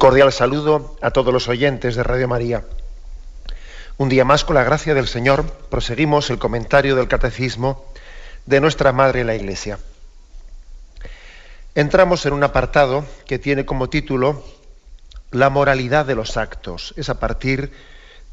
Cordial 0.00 0.32
saludo 0.32 0.96
a 1.02 1.10
todos 1.10 1.30
los 1.30 1.46
oyentes 1.46 1.94
de 1.94 2.02
Radio 2.02 2.26
María. 2.26 2.64
Un 3.98 4.08
día 4.08 4.24
más, 4.24 4.46
con 4.46 4.54
la 4.54 4.64
gracia 4.64 4.94
del 4.94 5.06
Señor, 5.06 5.44
proseguimos 5.68 6.30
el 6.30 6.38
comentario 6.38 6.96
del 6.96 7.06
Catecismo 7.06 7.84
de 8.46 8.62
nuestra 8.62 8.92
Madre 8.92 9.24
la 9.24 9.34
Iglesia. 9.34 9.78
Entramos 11.74 12.24
en 12.24 12.32
un 12.32 12.42
apartado 12.42 13.04
que 13.26 13.38
tiene 13.38 13.66
como 13.66 13.90
título 13.90 14.42
La 15.32 15.50
moralidad 15.50 16.06
de 16.06 16.14
los 16.14 16.38
actos. 16.38 16.94
Es 16.96 17.10
a 17.10 17.20
partir 17.20 17.70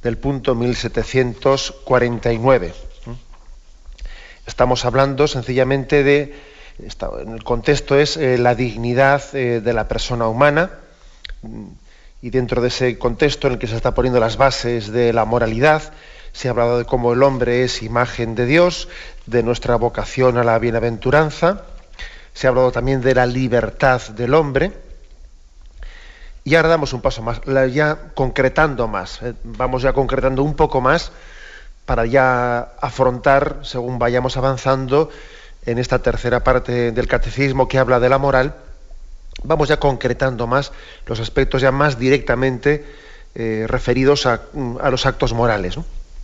del 0.02 0.18
punto 0.18 0.56
1749. 0.56 2.74
Estamos 4.46 4.86
hablando 4.86 5.28
sencillamente 5.28 6.06
de, 6.06 6.34
en 6.80 7.34
el 7.34 7.44
contexto 7.44 8.00
es 8.00 8.16
eh, 8.16 8.38
la 8.38 8.56
dignidad 8.56 9.22
eh, 9.34 9.60
de 9.60 9.74
la 9.74 9.90
persona 9.90 10.30
humana, 10.30 10.72
y 12.22 12.30
dentro 12.30 12.62
de 12.62 12.70
ese 12.70 12.98
contexto 12.98 13.48
en 13.48 13.54
el 13.54 13.60
que 13.60 13.68
se 13.68 13.76
está 13.76 13.94
poniendo 13.94 14.20
las 14.20 14.38
bases 14.38 14.92
de 14.92 15.14
la 15.14 15.26
moralidad, 15.26 15.94
se 16.34 16.48
ha 16.48 16.52
hablado 16.52 16.78
de 16.78 16.86
cómo 16.86 17.14
el 17.14 17.24
hombre 17.24 17.64
es 17.64 17.82
imagen 17.84 18.36
de 18.36 18.46
Dios, 18.46 18.90
de 19.26 19.44
nuestra 19.44 19.76
vocación 19.76 20.38
a 20.38 20.44
la 20.44 20.60
bienaventuranza, 20.60 21.64
se 22.34 22.48
ha 22.48 22.50
hablado 22.50 22.72
también 22.72 23.02
de 23.02 23.16
la 23.16 23.26
libertad 23.26 24.02
del 24.10 24.34
hombre, 24.34 24.72
y 26.44 26.56
ahora 26.56 26.70
damos 26.70 26.94
un 26.94 27.02
paso 27.02 27.22
más, 27.22 27.42
ya 27.74 27.98
concretando 28.14 28.88
más, 28.88 29.22
eh, 29.22 29.34
vamos 29.44 29.82
ya 29.82 29.94
concretando 29.94 30.44
un 30.44 30.56
poco 30.56 30.80
más 30.80 31.12
para 31.86 32.06
ya 32.06 32.60
afrontar, 32.80 33.60
según 33.64 34.00
vayamos 34.00 34.38
avanzando, 34.38 35.10
en 35.66 35.80
esta 35.80 36.00
tercera 36.00 36.44
parte 36.44 36.92
del 36.92 37.08
catecismo 37.08 37.68
que 37.68 37.80
habla 37.80 38.00
de 38.00 38.10
la 38.10 38.18
moral, 38.18 38.56
vamos 39.44 39.70
ya 39.70 39.80
concretando 39.80 40.48
más 40.48 40.72
los 41.06 41.20
aspectos 41.20 41.62
ya 41.62 41.72
más 41.72 42.00
directamente 42.00 42.86
eh, 43.36 43.66
referidos 43.68 44.26
a, 44.26 44.42
los 44.90 45.06
actos 45.06 45.34
morales. 45.34 45.78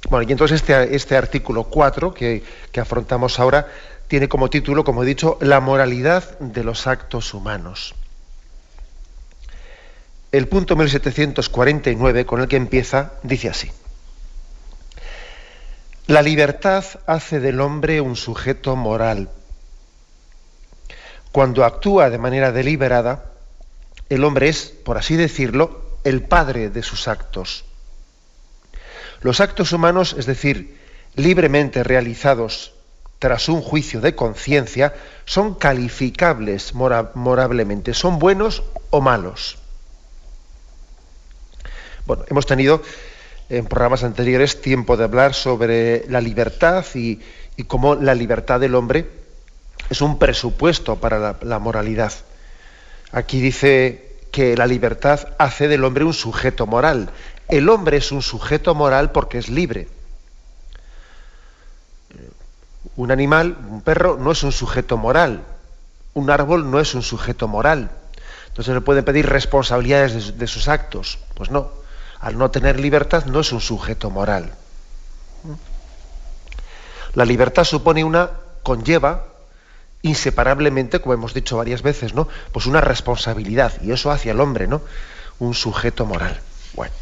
Bueno, 0.10 0.28
y 0.28 0.32
entonces 0.32 0.62
este, 0.62 0.96
este 0.96 1.16
artículo 1.16 1.66
4 1.66 2.14
que, 2.14 2.44
que, 2.72 2.80
afrontamos 2.80 3.40
ahora 3.40 3.68
tiene 4.08 4.28
como 4.28 4.50
título, 4.50 4.84
como 4.84 5.04
he 5.04 5.06
dicho, 5.06 5.38
la 5.40 5.60
moralidad 5.60 6.38
de 6.40 6.64
los 6.64 6.88
actos 6.88 7.34
humanos. 7.34 7.96
El 10.32 10.48
punto 10.48 10.76
1749 10.76 12.26
con 12.26 12.42
el 12.42 12.48
que 12.48 12.58
empieza 12.58 13.14
dice 13.22 13.50
así. 13.50 13.72
La 16.08 16.22
libertad 16.22 16.84
hace 17.06 17.40
del 17.40 17.62
hombre 17.62 18.02
un 18.02 18.16
sujeto 18.16 18.76
moral 18.76 19.30
cuando 21.34 21.66
actúa 21.66 22.12
de 22.12 22.20
manera 22.20 22.52
deliberada, 22.52 23.26
el 24.08 24.24
hombre 24.24 24.50
es, 24.50 24.68
por 24.68 25.00
así 25.00 25.16
decirlo, 25.16 25.98
el 26.04 26.22
padre 26.22 26.70
de 26.70 26.84
sus 26.84 27.08
actos. 27.08 27.66
Los 29.22 29.42
actos 29.42 29.74
humanos, 29.74 30.16
es 30.16 30.28
decir, 30.28 30.78
libremente 31.16 31.84
realizados 31.84 32.74
tras 33.18 33.50
un 33.50 33.64
juicio 33.64 34.00
de 34.00 34.14
conciencia, 34.14 34.94
son 35.26 35.56
calificables 35.56 36.76
morablemente, 36.76 37.96
son 37.96 38.20
buenos 38.20 38.62
o 38.92 39.02
malos. 39.02 39.58
Bueno, 42.06 42.26
hemos 42.30 42.46
tenido 42.46 42.84
en 43.50 43.66
programas 43.66 44.04
anteriores 44.04 44.62
tiempo 44.62 44.98
de 44.98 45.06
hablar 45.06 45.34
sobre 45.34 46.06
la 46.10 46.22
libertad 46.22 46.86
y, 46.94 47.22
y 47.58 47.64
cómo 47.64 47.96
la 47.96 48.14
libertad 48.14 48.60
del 48.60 48.76
hombre 48.76 49.23
es 49.90 50.02
un 50.02 50.18
presupuesto 50.18 50.98
para 50.98 51.38
la, 51.42 51.60
moralidad. 51.60 52.14
Aquí 53.12 53.42
dice 53.42 54.18
que 54.32 54.58
la 54.58 54.66
libertad 54.66 55.28
hace 55.38 55.68
del 55.68 55.84
hombre 55.84 56.04
un 56.04 56.14
sujeto 56.14 56.66
moral. 56.66 57.12
El 57.48 57.70
hombre 57.70 57.98
es 57.98 58.12
un 58.12 58.22
sujeto 58.22 58.74
moral 58.74 59.12
porque 59.12 59.38
es 59.38 59.50
libre. 59.50 59.88
Un 62.96 63.12
animal, 63.12 63.58
un 63.70 63.82
perro, 63.82 64.18
no 64.18 64.32
es 64.32 64.44
un 64.44 64.52
sujeto 64.52 64.98
moral. 64.98 65.44
Un 66.14 66.30
árbol 66.30 66.70
no 66.70 66.80
es 66.80 66.94
un 66.96 67.02
sujeto 67.02 67.48
moral. 67.48 67.92
Entonces 68.48 68.74
le 68.74 68.82
pueden 68.82 69.04
pedir 69.04 69.28
responsabilidades 69.28 70.38
de, 70.38 70.48
sus 70.48 70.68
actos. 70.68 71.20
Pues 71.34 71.50
no. 71.50 71.72
Al 72.20 72.38
no 72.38 72.52
tener 72.52 72.80
libertad 72.80 73.26
no 73.26 73.42
es 73.42 73.52
un 73.52 73.60
sujeto 73.60 74.10
moral. 74.10 74.54
La 77.16 77.26
libertad 77.26 77.64
supone 77.64 78.04
una, 78.04 78.32
conlleva 78.64 79.33
inseparablemente, 80.04 81.00
como 81.00 81.14
hemos 81.14 81.34
dicho 81.34 81.58
varias 81.58 81.82
veces, 81.82 82.14
¿no? 82.14 82.28
Pues 82.52 82.68
una 82.68 82.82
responsabilidad, 82.82 83.82
y 83.82 83.92
eso 83.92 84.12
hacia 84.12 84.34
el 84.34 84.40
hombre, 84.42 84.68
¿no? 84.68 84.82
Un 85.40 85.56
sujeto 85.56 86.06
moral. 86.06 86.40
Bueno. 86.76 86.94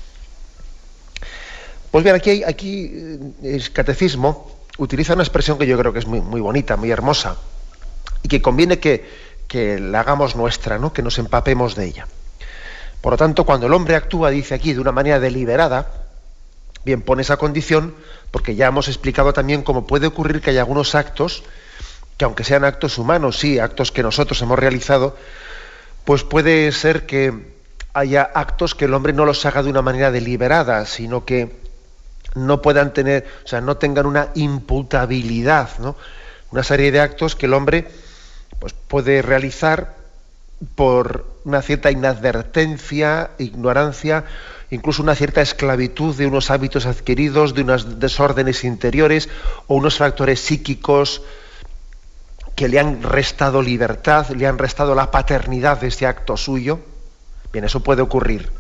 Pues 1.90 2.04
bien, 2.04 2.16
aquí, 2.16 2.44
aquí 2.44 2.92
eh, 2.94 3.20
el 3.44 3.74
catecismo 3.74 4.62
utiliza 4.78 5.16
una 5.16 5.24
expresión 5.24 5.58
que 5.58 5.68
yo 5.68 5.78
creo 5.78 5.92
que 5.92 6.00
es 6.00 6.06
muy, 6.06 6.40
bonita, 6.40 6.78
muy 6.78 6.92
hermosa, 6.92 7.38
y 8.22 8.30
que 8.30 8.42
conviene 8.42 8.80
que, 8.80 9.04
que 9.48 9.80
la 9.80 10.02
hagamos 10.02 10.36
nuestra, 10.36 10.78
¿no? 10.78 10.94
que 10.94 11.02
nos 11.02 11.18
empapemos 11.18 11.76
de 11.76 11.88
ella. 11.88 12.08
Por 13.02 13.14
lo 13.14 13.18
tanto, 13.18 13.46
cuando 13.46 13.66
el 13.66 13.74
hombre 13.74 13.96
actúa, 13.96 14.30
dice 14.30 14.54
aquí, 14.54 14.74
de 14.74 14.80
una 14.80 14.92
manera 14.92 15.20
deliberada, 15.20 15.92
bien, 16.86 17.02
pone 17.02 17.24
esa 17.24 17.38
condición, 17.38 17.96
porque 18.30 18.56
ya 18.56 18.68
hemos 18.68 18.88
explicado 18.88 19.34
también 19.34 19.64
cómo 19.64 19.88
puede 19.88 20.06
ocurrir 20.06 20.40
que 20.40 20.52
hay 20.52 20.60
algunos 20.60 20.94
actos 20.94 21.44
que 22.18 22.26
aunque 22.26 22.44
sean 22.44 22.64
actos 22.64 22.98
humanos, 22.98 23.40
sí, 23.40 23.60
actos 23.60 23.92
que 23.92 24.04
nosotros 24.04 24.42
hemos 24.42 24.60
realizado, 24.60 25.16
pues 26.06 26.24
puede 26.24 26.72
ser 26.72 27.06
que 27.06 27.34
haya 27.94 28.24
actos 28.34 28.76
que 28.76 28.86
el 28.86 28.94
hombre 28.94 29.14
no 29.14 29.26
los 29.26 29.46
haga 29.46 29.64
de 29.64 29.70
una 29.70 29.82
manera 29.82 30.12
deliberada, 30.12 30.86
sino 30.86 31.26
que 31.26 31.52
no 32.36 32.62
puedan 32.62 32.94
tener, 32.94 33.28
o 33.44 33.48
sea, 33.48 33.62
no 33.62 33.78
tengan 33.78 34.06
una 34.06 34.30
imputabilidad, 34.36 35.70
¿no? 35.80 35.96
Una 36.52 36.64
serie 36.64 36.92
de 36.92 37.00
actos 37.00 37.36
que 37.36 37.46
el 37.46 37.54
hombre 37.54 37.88
pues, 38.60 38.74
puede 38.88 39.22
realizar 39.22 39.96
por 40.76 41.26
una 41.44 41.62
cierta 41.62 41.92
inadvertencia, 41.92 43.32
ignorancia, 43.40 44.26
incluso 44.70 45.02
una 45.02 45.16
cierta 45.16 45.42
esclavitud 45.42 46.16
de 46.16 46.28
unos 46.28 46.52
hábitos 46.52 46.86
adquiridos, 46.86 47.54
de 47.54 47.64
unos 47.64 48.00
desórdenes 48.00 48.64
interiores 48.64 49.30
o 49.68 49.76
unos 49.76 49.98
factores 49.98 50.40
psíquicos 50.40 51.24
que 52.56 52.68
le 52.68 52.80
han 52.80 53.02
restado 53.04 53.62
libertad, 53.62 54.30
le 54.30 54.48
han 54.48 54.58
restado 54.58 54.96
la 54.96 55.12
paternidad 55.12 55.80
de 55.80 55.88
ese 55.88 56.06
acto 56.06 56.38
suyo. 56.38 56.80
Bien, 57.52 57.66
eso 57.66 57.82
puede 57.82 58.02
ocurrir. 58.02 58.52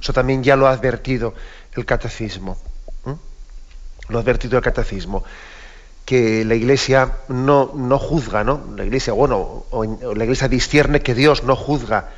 Eso 0.00 0.12
también 0.12 0.42
ya 0.42 0.56
lo 0.56 0.66
ha 0.66 0.70
advertido 0.70 1.34
el 1.74 1.84
catecismo. 1.84 2.58
Lo 4.08 4.18
ha 4.18 4.22
advertido 4.22 4.56
el 4.56 4.64
catecismo. 4.64 5.24
Que 6.04 6.44
la 6.44 6.54
iglesia 6.54 7.18
no, 7.28 7.72
no 7.74 7.98
juzga, 7.98 8.42
¿no? 8.42 8.72
La 8.76 8.84
iglesia, 8.84 9.12
bueno, 9.12 9.64
o, 9.70 9.84
la 9.84 10.24
iglesia 10.24 10.48
discierne 10.48 11.00
que 11.00 11.14
Dios 11.14 11.44
no 11.44 11.54
juzga 11.54 12.08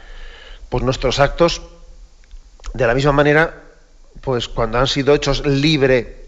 pues 0.71 0.83
nuestros 0.83 1.21
actos 1.21 1.61
de 2.73 2.87
la 2.87 2.95
misma 2.95 3.13
manera, 3.13 3.63
pues 4.23 4.49
cuando 4.49 4.79
han 4.79 4.87
sido 4.87 5.15
hechos 5.15 5.45
libre 5.45 6.22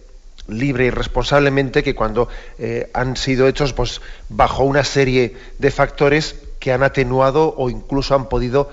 libre 0.49 0.87
y 0.87 0.91
responsablemente 0.91 1.83
que 1.83 1.95
cuando 1.95 2.29
eh, 2.59 2.91
han 2.93 3.17
sido 3.17 3.49
hechos 3.49 3.73
pues, 3.73 4.01
bajo 4.29 4.65
una 4.65 4.85
serie 4.85 5.37
de 5.59 5.71
factores 5.71 6.37
que 6.61 6.73
han 6.73 6.83
atenuado 6.83 7.55
o 7.57 7.71
incluso 7.71 8.15
han 8.15 8.29
podido 8.29 8.71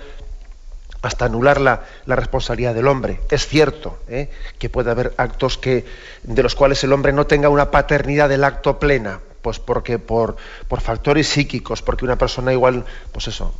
hasta 1.01 1.25
anular 1.25 1.59
la, 1.59 1.81
responsabilidad 2.05 2.75
del 2.75 2.87
hombre. 2.87 3.19
Es 3.29 3.47
cierto 3.47 3.97
¿eh? 4.07 4.29
que 4.59 4.69
puede 4.69 4.91
haber 4.91 5.13
actos 5.17 5.57
que, 5.57 5.85
de 6.23 6.43
los 6.43 6.55
cuales 6.55 6.83
el 6.83 6.93
hombre 6.93 7.11
no 7.11 7.25
tenga 7.25 7.49
una 7.49 7.71
paternidad 7.71 8.29
del 8.29 8.43
acto 8.43 8.79
plena, 8.79 9.19
pues 9.41 9.59
porque 9.59 9.97
por, 9.97 10.35
por 10.67 10.81
factores 10.81 11.27
psíquicos, 11.27 11.81
porque 11.81 12.05
una 12.05 12.17
persona 12.17 12.53
igual, 12.53 12.85
pues 13.11 13.27
eso, 13.27 13.53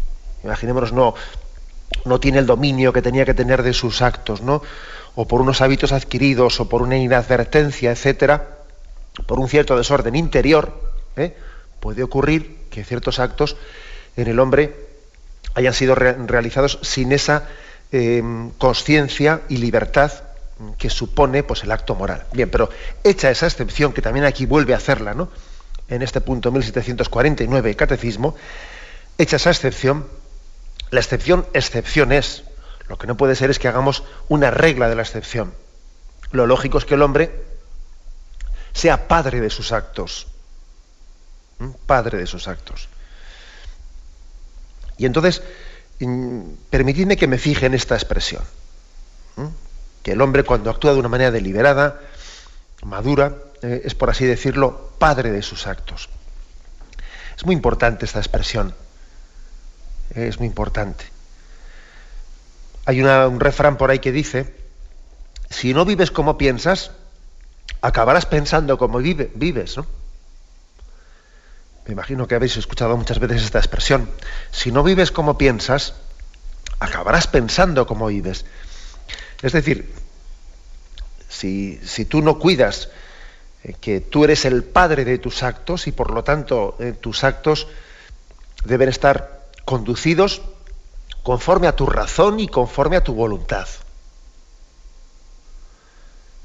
imaginémonos, 0.44 0.94
no, 0.94 1.16
no 2.06 2.20
tiene 2.20 2.40
el 2.40 2.46
dominio 2.46 2.94
que 2.94 3.02
tenía 3.02 3.26
que 3.26 3.34
tener 3.34 3.64
de 3.64 3.74
sus 3.74 4.02
actos, 4.02 4.42
¿no? 4.42 4.62
O 5.16 5.28
por 5.28 5.42
unos 5.42 5.62
hábitos 5.62 5.92
adquiridos, 5.92 6.60
o 6.60 6.70
por 6.70 6.82
una 6.82 6.98
inadvertencia, 6.98 7.92
etcétera, 7.92 8.60
por 9.26 9.40
un 9.40 9.50
cierto 9.50 9.78
desorden 9.78 10.16
interior, 10.16 10.94
¿eh? 11.18 11.36
puede 11.80 12.04
ocurrir 12.04 12.58
que 12.70 12.84
ciertos 12.84 13.20
actos 13.20 13.58
en 14.16 14.28
el 14.28 14.40
hombre 14.40 14.76
hayan 15.54 15.74
sido 15.74 15.96
realizados 15.96 16.80
sin 16.82 17.12
esa 17.12 17.50
em, 17.92 18.52
conciencia 18.52 19.42
y 19.50 19.58
libertad 19.58 20.12
que 20.78 20.90
supone 20.90 21.44
pues, 21.44 21.64
el 21.64 21.72
acto 21.72 21.96
moral. 21.96 22.26
Bien, 22.32 22.50
pero 22.50 22.70
hecha 23.04 23.30
esa 23.32 23.48
excepción, 23.48 23.94
que 23.94 24.02
también 24.02 24.26
aquí 24.26 24.46
vuelve 24.46 24.74
a 24.74 24.78
hacerla, 24.78 25.14
¿no? 25.14 25.30
en 25.92 26.02
este 26.02 26.22
punto 26.22 26.52
1749, 26.52 27.76
Catecismo, 27.76 28.36
hecha 29.18 29.36
esa 29.36 29.52
excepción, 29.52 30.08
la 30.90 31.02
excepción, 31.02 31.46
excepción 31.54 32.12
es. 32.14 32.44
Lo 32.92 32.98
que 32.98 33.08
no 33.08 33.16
puede 33.16 33.38
ser 33.38 33.50
es 33.50 33.58
que 33.58 33.70
hagamos 33.70 34.04
una 34.28 34.52
regla 34.52 34.90
de 34.90 34.96
la 34.96 35.02
excepción. 35.02 35.54
Lo 36.34 36.46
lógico 36.46 36.78
es 36.78 36.84
que 36.84 36.96
el 36.96 37.02
hombre 37.02 37.46
sea 38.74 39.08
padre 39.08 39.40
de 39.40 39.50
sus 39.50 39.72
actos. 39.72 40.28
Padre 41.86 42.18
de 42.18 42.28
sus 42.28 42.50
actos. 42.50 42.90
Y 44.98 45.06
entonces, 45.06 45.42
mm, 46.02 46.42
permitidme 46.70 47.16
que 47.16 47.28
me 47.28 47.38
fije 47.38 47.66
en 47.66 47.76
esta 47.76 47.96
expresión. 47.96 48.44
Que 50.04 50.12
el 50.12 50.20
hombre 50.20 50.44
cuando 50.44 50.70
actúa 50.70 50.92
de 50.92 51.00
una 51.00 51.08
manera 51.08 51.32
deliberada, 51.32 51.98
madura, 52.84 53.38
eh, 53.62 53.84
es 53.86 53.96
por 53.96 54.10
así 54.10 54.26
decirlo, 54.26 54.92
padre 55.00 55.32
de 55.32 55.44
sus 55.44 55.66
actos. 55.66 56.10
Es 57.38 57.46
muy 57.46 57.56
importante 57.56 58.04
esta 58.04 58.20
expresión. 58.20 58.76
Es 60.14 60.40
muy 60.40 60.48
importante. 60.48 61.21
Hay 62.92 63.02
un 63.02 63.40
refrán 63.40 63.78
por 63.78 63.90
ahí 63.90 64.00
que 64.00 64.12
dice, 64.12 64.54
si 65.50 65.74
no 65.74 65.86
vives 65.86 66.12
como 66.12 66.38
piensas, 66.38 66.92
acabarás 67.80 68.26
pensando 68.26 68.78
como 68.78 68.98
vive, 68.98 69.32
vives, 69.34 69.78
¿no? 69.78 69.86
Me 71.86 71.94
imagino 71.94 72.28
que 72.28 72.36
habéis 72.36 72.58
escuchado 72.58 72.98
muchas 72.98 73.20
veces 73.20 73.44
esta 73.44 73.60
expresión. 73.60 74.10
Si 74.52 74.74
no 74.74 74.84
vives 74.84 75.10
como 75.10 75.38
piensas, 75.38 75.94
acabarás 76.82 77.28
pensando 77.28 77.88
como 77.88 78.08
vives. 78.08 78.44
Es 79.42 79.54
decir, 79.54 79.96
si, 81.30 81.80
tú 82.10 82.22
no 82.22 82.40
cuidas 82.40 82.90
eh, 83.64 83.74
que 83.80 84.02
tú 84.02 84.26
eres 84.26 84.44
el 84.44 84.66
padre 84.66 85.06
de 85.06 85.18
tus 85.18 85.44
actos 85.44 85.88
y 85.88 85.94
por 85.94 86.12
lo 86.12 86.26
tanto 86.26 86.76
eh, 86.78 86.92
tus 86.92 87.24
actos 87.24 87.68
deben 88.66 88.90
estar 88.90 89.48
conducidos 89.64 90.42
conforme 91.24 91.68
a 91.68 91.76
tu 91.76 91.86
razón 91.86 92.40
y 92.40 92.48
conforme 92.48 92.98
a 92.98 93.04
tu 93.04 93.14
voluntad. 93.14 93.68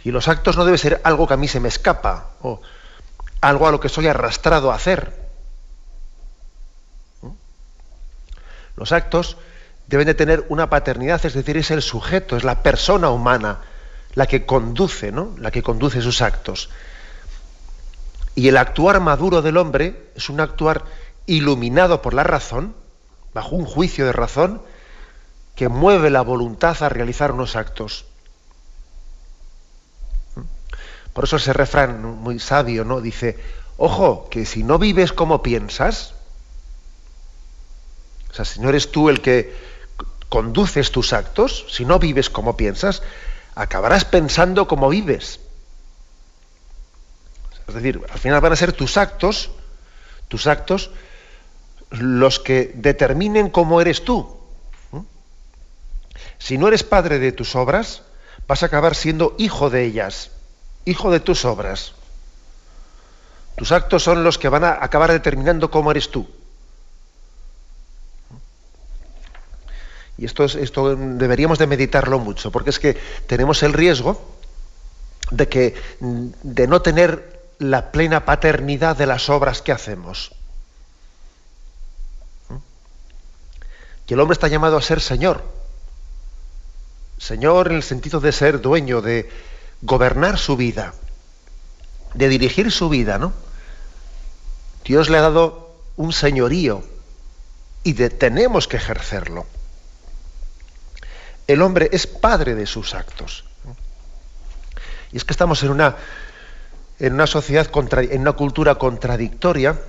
Y 0.05 0.11
los 0.11 0.29
actos 0.29 0.57
no 0.57 0.65
deben 0.65 0.79
ser 0.79 1.01
algo 1.05 1.27
que 1.27 1.35
a 1.35 1.39
mí 1.39 1.49
se 1.49 1.61
me 1.61 1.69
escapa 1.69 2.31
o 2.43 2.61
algo 3.41 3.67
a 3.67 3.73
lo 3.73 3.81
que 3.81 3.89
soy 3.89 4.07
arrastrado 4.07 4.71
a 4.71 4.77
hacer. 4.77 5.27
Los 8.77 8.93
actos 8.93 9.37
deben 9.87 10.07
de 10.07 10.15
tener 10.15 10.47
una 10.49 10.69
paternidad, 10.69 11.25
es 11.25 11.35
decir, 11.35 11.57
es 11.57 11.71
el 11.71 11.83
sujeto, 11.83 12.37
es 12.37 12.45
la 12.45 12.63
persona 12.63 13.11
humana 13.11 13.61
la 14.15 14.27
que 14.27 14.47
conduce, 14.47 15.13
¿no? 15.13 15.35
La 15.39 15.51
que 15.51 15.63
conduce 15.63 16.01
sus 16.01 16.23
actos. 16.23 16.71
Y 18.35 18.49
el 18.49 18.57
actuar 18.57 19.01
maduro 19.01 19.43
del 19.43 19.57
hombre 19.57 20.11
es 20.15 20.29
un 20.29 20.41
actuar 20.41 20.85
iluminado 21.27 22.03
por 22.03 22.15
la 22.15 22.23
razón, 22.23 22.75
bajo 23.37 23.55
un 23.55 23.67
juicio 23.67 24.07
de 24.07 24.13
razón, 24.13 24.63
que 25.57 25.69
mueve 25.69 26.09
la 26.09 26.23
voluntad 26.23 26.83
a 26.83 26.89
realizar 26.89 27.33
unos 27.33 27.55
actos. 27.55 28.07
Por 31.13 31.25
eso 31.25 31.37
ese 31.37 31.53
refrán 31.53 32.01
muy 32.01 32.39
sabio, 32.39 32.87
¿no? 32.87 33.03
Dice, 33.03 33.39
ojo, 33.77 34.31
que 34.31 34.47
si 34.47 34.63
no 34.63 34.79
vives 34.79 35.13
como 35.13 35.43
piensas, 35.43 36.15
o 38.31 38.35
sea, 38.35 38.47
si 38.47 38.59
no 38.61 38.71
eres 38.71 38.91
tú 38.91 39.11
el 39.11 39.21
que 39.21 39.55
conduces 40.31 40.91
tus 40.91 41.13
actos, 41.13 41.67
si 41.69 41.85
no 41.85 41.99
vives 41.99 42.31
como 42.31 42.57
piensas, 42.57 43.03
acabarás 43.55 44.07
pensando 44.07 44.67
como 44.67 44.89
vives. 44.89 45.41
Es 47.69 47.75
decir, 47.75 48.01
al 48.11 48.19
final 48.19 48.41
van 48.41 48.53
a 48.53 48.57
ser 48.57 48.73
tus 48.73 48.97
actos, 48.97 49.51
tus 50.29 50.47
actos, 50.47 50.91
los 51.91 52.41
que 52.41 52.73
determinen 52.75 53.51
cómo 53.51 53.81
eres 53.81 54.05
tú. 54.05 54.37
Si 56.39 56.59
no 56.59 56.69
eres 56.69 56.83
padre 56.83 57.19
de 57.19 57.33
tus 57.33 57.57
obras, 57.57 58.03
vas 58.47 58.63
a 58.63 58.67
acabar 58.67 58.95
siendo 58.95 59.35
hijo 59.39 59.71
de 59.71 59.85
ellas 59.85 60.31
hijo 60.87 61.11
de 61.11 61.21
tus 61.21 61.45
obras. 61.45 61.93
Tus 63.57 63.73
actos 63.73 64.03
son 64.03 64.25
los 64.25 64.39
que 64.39 64.49
van 64.49 64.65
a 64.65 64.79
acabar 64.81 65.13
determinando 65.13 65.71
cómo 65.71 65.91
eres 65.91 66.11
tú. 66.11 66.27
Y 70.17 70.25
esto, 70.25 70.45
esto 70.45 70.97
deberíamos 70.97 71.59
de 71.59 71.67
meditarlo 71.67 72.19
mucho, 72.19 72.51
porque 72.51 72.71
es 72.71 72.79
que 72.79 72.95
tenemos 73.27 73.63
el 73.63 73.75
riesgo 73.75 74.23
de, 75.31 75.49
que, 75.49 75.75
de 76.01 76.67
no 76.67 76.81
tener 76.81 77.43
la 77.59 77.91
plena 77.91 78.25
paternidad 78.25 78.97
de 78.97 79.07
las 79.07 79.29
obras 79.29 79.61
que 79.61 79.73
hacemos. 79.73 80.35
Que 84.07 84.15
el 84.15 84.21
hombre 84.21 84.35
está 84.35 84.49
llamado 84.49 84.77
a 84.77 84.83
ser 84.83 85.01
Señor. 85.01 85.43
Señor 87.19 87.69
en 87.69 87.77
el 87.77 87.83
sentido 87.83 88.21
de 88.21 88.31
ser 88.33 88.61
dueño, 88.61 89.03
de, 89.03 89.29
gobernar 89.83 90.39
su 90.39 90.57
vida, 90.57 90.95
de 92.15 92.29
dirigir 92.29 92.73
su 92.73 92.89
vida, 92.89 93.19
¿no? 93.19 93.33
Dios 94.85 95.11
le 95.11 95.19
ha 95.19 95.23
dado 95.23 95.75
un 95.97 96.13
señorío 96.13 96.85
y 97.83 97.95
tenemos 97.95 98.69
que 98.69 98.77
ejercerlo. 98.77 99.47
El 101.47 101.63
hombre 101.63 101.89
es 101.93 102.07
padre 102.07 102.55
de 102.55 102.67
sus 102.67 102.95
actos. 102.95 103.45
Y 105.13 105.17
es 105.17 105.25
que 105.25 105.33
estamos 105.33 105.63
en 105.63 105.71
una, 105.71 105.97
en 106.99 107.15
una 107.15 107.27
sociedad, 107.27 107.69
en 108.11 108.21
una 108.21 108.33
cultura 108.33 108.77
contradictoria, 108.77 109.81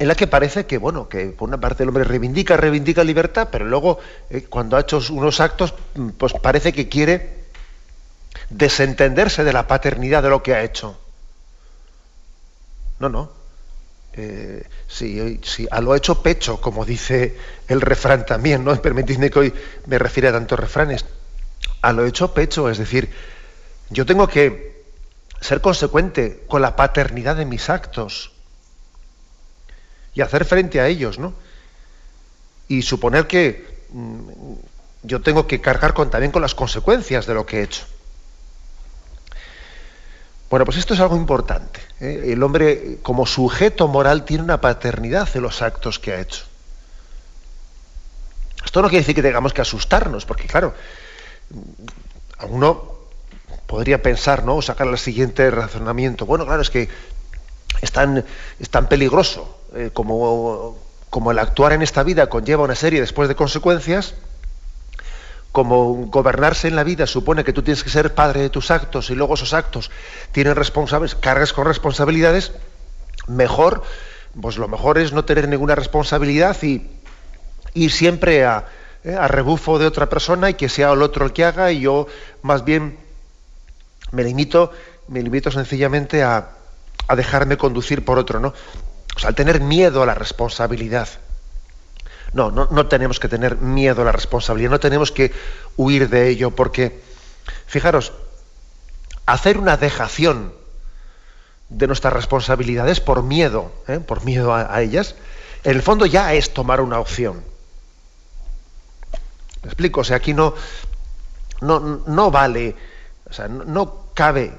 en 0.00 0.08
la 0.08 0.14
que 0.14 0.26
parece 0.26 0.64
que, 0.64 0.78
bueno, 0.78 1.10
que 1.10 1.26
por 1.26 1.46
una 1.46 1.60
parte 1.60 1.82
el 1.82 1.90
hombre 1.90 2.04
reivindica, 2.04 2.56
reivindica 2.56 3.04
libertad, 3.04 3.48
pero 3.52 3.66
luego 3.66 3.98
eh, 4.30 4.46
cuando 4.48 4.78
ha 4.78 4.80
hecho 4.80 4.98
unos 5.10 5.40
actos, 5.40 5.74
pues 6.16 6.32
parece 6.42 6.72
que 6.72 6.88
quiere 6.88 7.44
desentenderse 8.48 9.44
de 9.44 9.52
la 9.52 9.66
paternidad 9.66 10.22
de 10.22 10.30
lo 10.30 10.42
que 10.42 10.54
ha 10.54 10.62
hecho. 10.62 10.98
No, 12.98 13.10
no. 13.10 13.30
Eh, 14.14 14.66
sí, 14.88 15.68
a 15.70 15.80
lo 15.82 15.94
hecho 15.94 16.22
pecho, 16.22 16.62
como 16.62 16.86
dice 16.86 17.36
el 17.68 17.82
refrán 17.82 18.24
también, 18.24 18.64
¿no? 18.64 18.74
Permitidme 18.82 19.30
que 19.30 19.38
hoy 19.38 19.54
me 19.84 19.98
refiere 19.98 20.28
a 20.28 20.32
tantos 20.32 20.58
refranes. 20.58 21.04
A 21.82 21.92
lo 21.92 22.06
hecho 22.06 22.32
pecho, 22.32 22.70
es 22.70 22.78
decir, 22.78 23.10
yo 23.90 24.06
tengo 24.06 24.26
que 24.26 24.82
ser 25.42 25.60
consecuente 25.60 26.42
con 26.46 26.62
la 26.62 26.74
paternidad 26.74 27.36
de 27.36 27.44
mis 27.44 27.68
actos 27.68 28.32
y 30.14 30.20
hacer 30.20 30.44
frente 30.44 30.80
a 30.80 30.88
ellos, 30.88 31.18
¿no? 31.18 31.34
Y 32.68 32.82
suponer 32.82 33.26
que 33.26 33.84
mm, 33.90 34.52
yo 35.02 35.20
tengo 35.20 35.46
que 35.46 35.60
cargar 35.60 35.94
con, 35.94 36.10
también 36.10 36.32
con 36.32 36.42
las 36.42 36.54
consecuencias 36.54 37.26
de 37.26 37.34
lo 37.34 37.46
que 37.46 37.60
he 37.60 37.62
hecho. 37.62 37.84
Bueno, 40.50 40.64
pues 40.64 40.78
esto 40.78 40.94
es 40.94 41.00
algo 41.00 41.16
importante. 41.16 41.80
¿eh? 42.00 42.32
El 42.32 42.42
hombre 42.42 42.98
como 43.02 43.24
sujeto 43.24 43.86
moral 43.86 44.24
tiene 44.24 44.42
una 44.42 44.60
paternidad 44.60 45.32
de 45.32 45.40
los 45.40 45.62
actos 45.62 45.98
que 46.00 46.12
ha 46.12 46.20
hecho. 46.20 46.44
Esto 48.64 48.82
no 48.82 48.88
quiere 48.88 49.02
decir 49.02 49.14
que 49.14 49.22
tengamos 49.22 49.52
que 49.52 49.62
asustarnos, 49.62 50.26
porque 50.26 50.46
claro, 50.46 50.74
a 52.38 52.46
uno 52.46 52.90
podría 53.66 54.02
pensar, 54.02 54.44
¿no? 54.44 54.56
O 54.56 54.62
sacar 54.62 54.88
el 54.88 54.98
siguiente 54.98 55.48
razonamiento. 55.50 56.26
Bueno, 56.26 56.44
claro, 56.44 56.62
es 56.62 56.70
que 56.70 56.88
es 57.80 57.92
tan, 57.92 58.24
peligroso 58.88 59.59
eh, 59.74 59.90
como, 59.92 60.78
como 61.10 61.30
el 61.30 61.38
actuar 61.38 61.72
en 61.72 61.82
esta 61.82 62.02
vida 62.02 62.28
conlleva 62.28 62.64
una 62.64 62.74
serie 62.74 63.00
después 63.00 63.28
de 63.28 63.34
consecuencias 63.34 64.14
como 65.52 66.06
gobernarse 66.06 66.68
en 66.68 66.76
la 66.76 66.84
vida 66.84 67.06
supone 67.06 67.44
que 67.44 67.52
tú 67.52 67.62
tienes 67.62 67.82
que 67.82 67.90
ser 67.90 68.14
padre 68.14 68.40
de 68.40 68.50
tus 68.50 68.70
actos 68.70 69.10
y 69.10 69.14
luego 69.14 69.34
esos 69.34 69.52
actos 69.52 69.90
tienen 70.32 70.54
responsables, 70.54 71.14
cargas 71.14 71.52
con 71.52 71.66
responsabilidades, 71.66 72.52
mejor, 73.26 73.82
pues 74.40 74.58
lo 74.58 74.68
mejor 74.68 74.98
es 74.98 75.12
no 75.12 75.24
tener 75.24 75.48
ninguna 75.48 75.74
responsabilidad 75.74 76.56
y 76.62 76.88
ir 77.74 77.90
siempre 77.90 78.44
a, 78.44 78.66
eh, 79.02 79.14
a 79.14 79.26
rebufo 79.26 79.78
de 79.78 79.86
otra 79.86 80.08
persona 80.08 80.50
y 80.50 80.54
que 80.54 80.68
sea 80.68 80.92
el 80.92 81.02
otro 81.02 81.24
el 81.24 81.32
que 81.32 81.44
haga 81.44 81.72
y 81.72 81.80
yo 81.80 82.06
más 82.42 82.64
bien 82.64 82.96
me 84.12 84.22
limito, 84.22 84.72
me 85.08 85.20
limito 85.20 85.50
sencillamente 85.50 86.22
a, 86.22 86.50
a 87.08 87.16
dejarme 87.16 87.56
conducir 87.56 88.04
por 88.04 88.18
otro, 88.18 88.38
¿no? 88.38 88.54
O 89.16 89.18
sea, 89.18 89.28
al 89.28 89.34
tener 89.34 89.60
miedo 89.60 90.02
a 90.02 90.06
la 90.06 90.14
responsabilidad. 90.14 91.08
No, 92.32 92.50
no, 92.50 92.68
no 92.70 92.86
tenemos 92.86 93.18
que 93.18 93.28
tener 93.28 93.56
miedo 93.56 94.02
a 94.02 94.04
la 94.04 94.12
responsabilidad, 94.12 94.70
no 94.70 94.80
tenemos 94.80 95.10
que 95.10 95.32
huir 95.76 96.08
de 96.08 96.28
ello, 96.28 96.52
porque, 96.52 97.00
fijaros, 97.66 98.12
hacer 99.26 99.58
una 99.58 99.76
dejación 99.76 100.52
de 101.70 101.86
nuestras 101.86 102.12
responsabilidades 102.12 103.00
por 103.00 103.22
miedo, 103.22 103.72
¿eh? 103.88 104.00
por 104.00 104.24
miedo 104.24 104.54
a, 104.54 104.80
ellas, 104.82 105.14
en 105.64 105.76
el 105.76 105.82
fondo 105.82 106.04
ya 106.04 106.34
es 106.34 106.52
tomar 106.52 106.80
una 106.80 106.98
opción. 106.98 107.44
¿Me 109.62 109.68
explico? 109.68 110.00
O 110.00 110.04
sea, 110.04 110.16
aquí 110.16 110.34
no, 110.34 110.54
no, 111.60 111.80
no 112.06 112.30
vale, 112.30 112.74
o 113.28 113.32
sea, 113.32 113.46
no, 113.48 114.06
cabe 114.14 114.52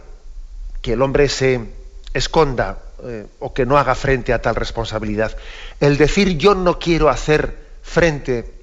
que 0.82 0.94
el 0.94 1.02
hombre 1.02 1.28
se 1.28 1.74
esconda 2.14 2.80
eh, 3.04 3.28
o 3.40 3.54
que 3.54 3.66
no 3.66 3.78
haga 3.78 3.96
frente 3.96 4.34
a 4.34 4.42
tal 4.42 4.56
responsabilidad. 4.56 5.36
El 5.80 5.98
decir 5.98 6.38
yo 6.38 6.56
no 6.56 6.80
quiero 6.80 7.10
hacer 7.10 7.58
frente 7.82 8.54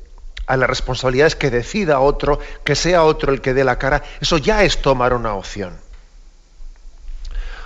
a 0.47 0.57
las 0.57 0.69
responsabilidades 0.69 1.37
que 1.37 1.51
decida 1.51 2.01
otro, 2.01 2.39
que 2.65 2.75
sea 2.75 3.05
otro 3.05 3.33
el 3.33 3.41
que 3.41 3.55
dé 3.55 3.65
la 3.65 3.79
cara, 3.79 4.03
eso 4.21 4.39
ya 4.39 4.65
es 4.65 4.81
tomar 4.81 5.13
una 5.13 5.35
opción. 5.35 5.77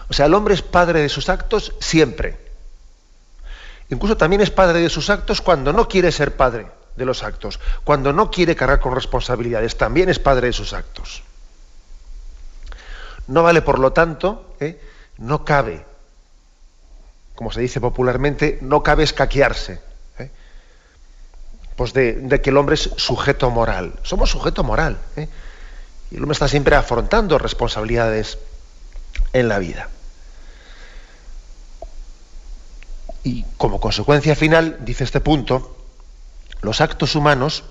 O 0.08 0.12
sea, 0.12 0.26
el 0.26 0.34
hombre 0.34 0.54
es 0.54 0.62
padre 0.62 1.00
de 1.00 1.08
sus 1.08 1.28
actos 1.28 1.74
siempre. 1.78 2.36
Incluso 3.88 4.16
también 4.16 4.42
es 4.42 4.50
padre 4.50 4.80
de 4.80 4.88
sus 4.88 5.10
actos 5.10 5.40
cuando 5.40 5.72
no 5.72 5.88
quiere 5.88 6.10
ser 6.10 6.36
padre 6.36 6.66
de 6.96 7.04
los 7.04 7.22
actos, 7.22 7.60
cuando 7.84 8.12
no 8.12 8.30
quiere 8.30 8.56
cargar 8.56 8.80
con 8.80 8.94
responsabilidades, 8.94 9.76
también 9.76 10.08
es 10.08 10.18
padre 10.18 10.48
de 10.48 10.52
sus 10.52 10.72
actos. 10.72 11.22
No 13.28 13.42
vale, 13.42 13.62
por 13.62 13.78
lo 13.78 13.92
tanto, 13.92 14.56
¿eh? 14.60 14.80
no 15.18 15.44
cabe, 15.44 15.84
como 17.42 17.50
se 17.50 17.60
dice 17.60 17.80
popularmente, 17.80 18.60
no 18.60 18.84
cabe 18.84 19.02
escaquearse 19.02 19.80
pues 21.74 21.92
de, 21.92 22.40
que 22.40 22.50
el 22.50 22.56
hombre 22.56 22.76
es 22.76 22.90
sujeto 22.98 23.50
moral. 23.50 23.94
Somos 24.04 24.30
sujeto 24.30 24.62
moral. 24.62 24.96
¿eh? 25.16 25.26
Y 26.12 26.16
el 26.16 26.22
hombre 26.22 26.34
está 26.34 26.46
siempre 26.46 26.76
afrontando 26.76 27.38
responsabilidades 27.38 28.38
en 29.32 29.48
la 29.48 29.58
vida. 29.58 29.88
Y 33.24 33.44
como 33.56 33.80
consecuencia 33.80 34.36
final, 34.36 34.76
dice 34.82 35.02
este 35.02 35.20
punto, 35.20 35.76
los 36.60 36.80
actos 36.80 37.16
humanos, 37.16 37.64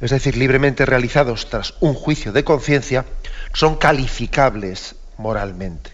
es 0.00 0.10
decir, 0.10 0.38
libremente 0.38 0.86
realizados 0.86 1.50
tras 1.50 1.74
un 1.80 1.92
juicio 1.92 2.32
de 2.32 2.44
conciencia, 2.44 3.04
son 3.52 3.76
calificables 3.76 4.94
moralmente. 5.18 5.90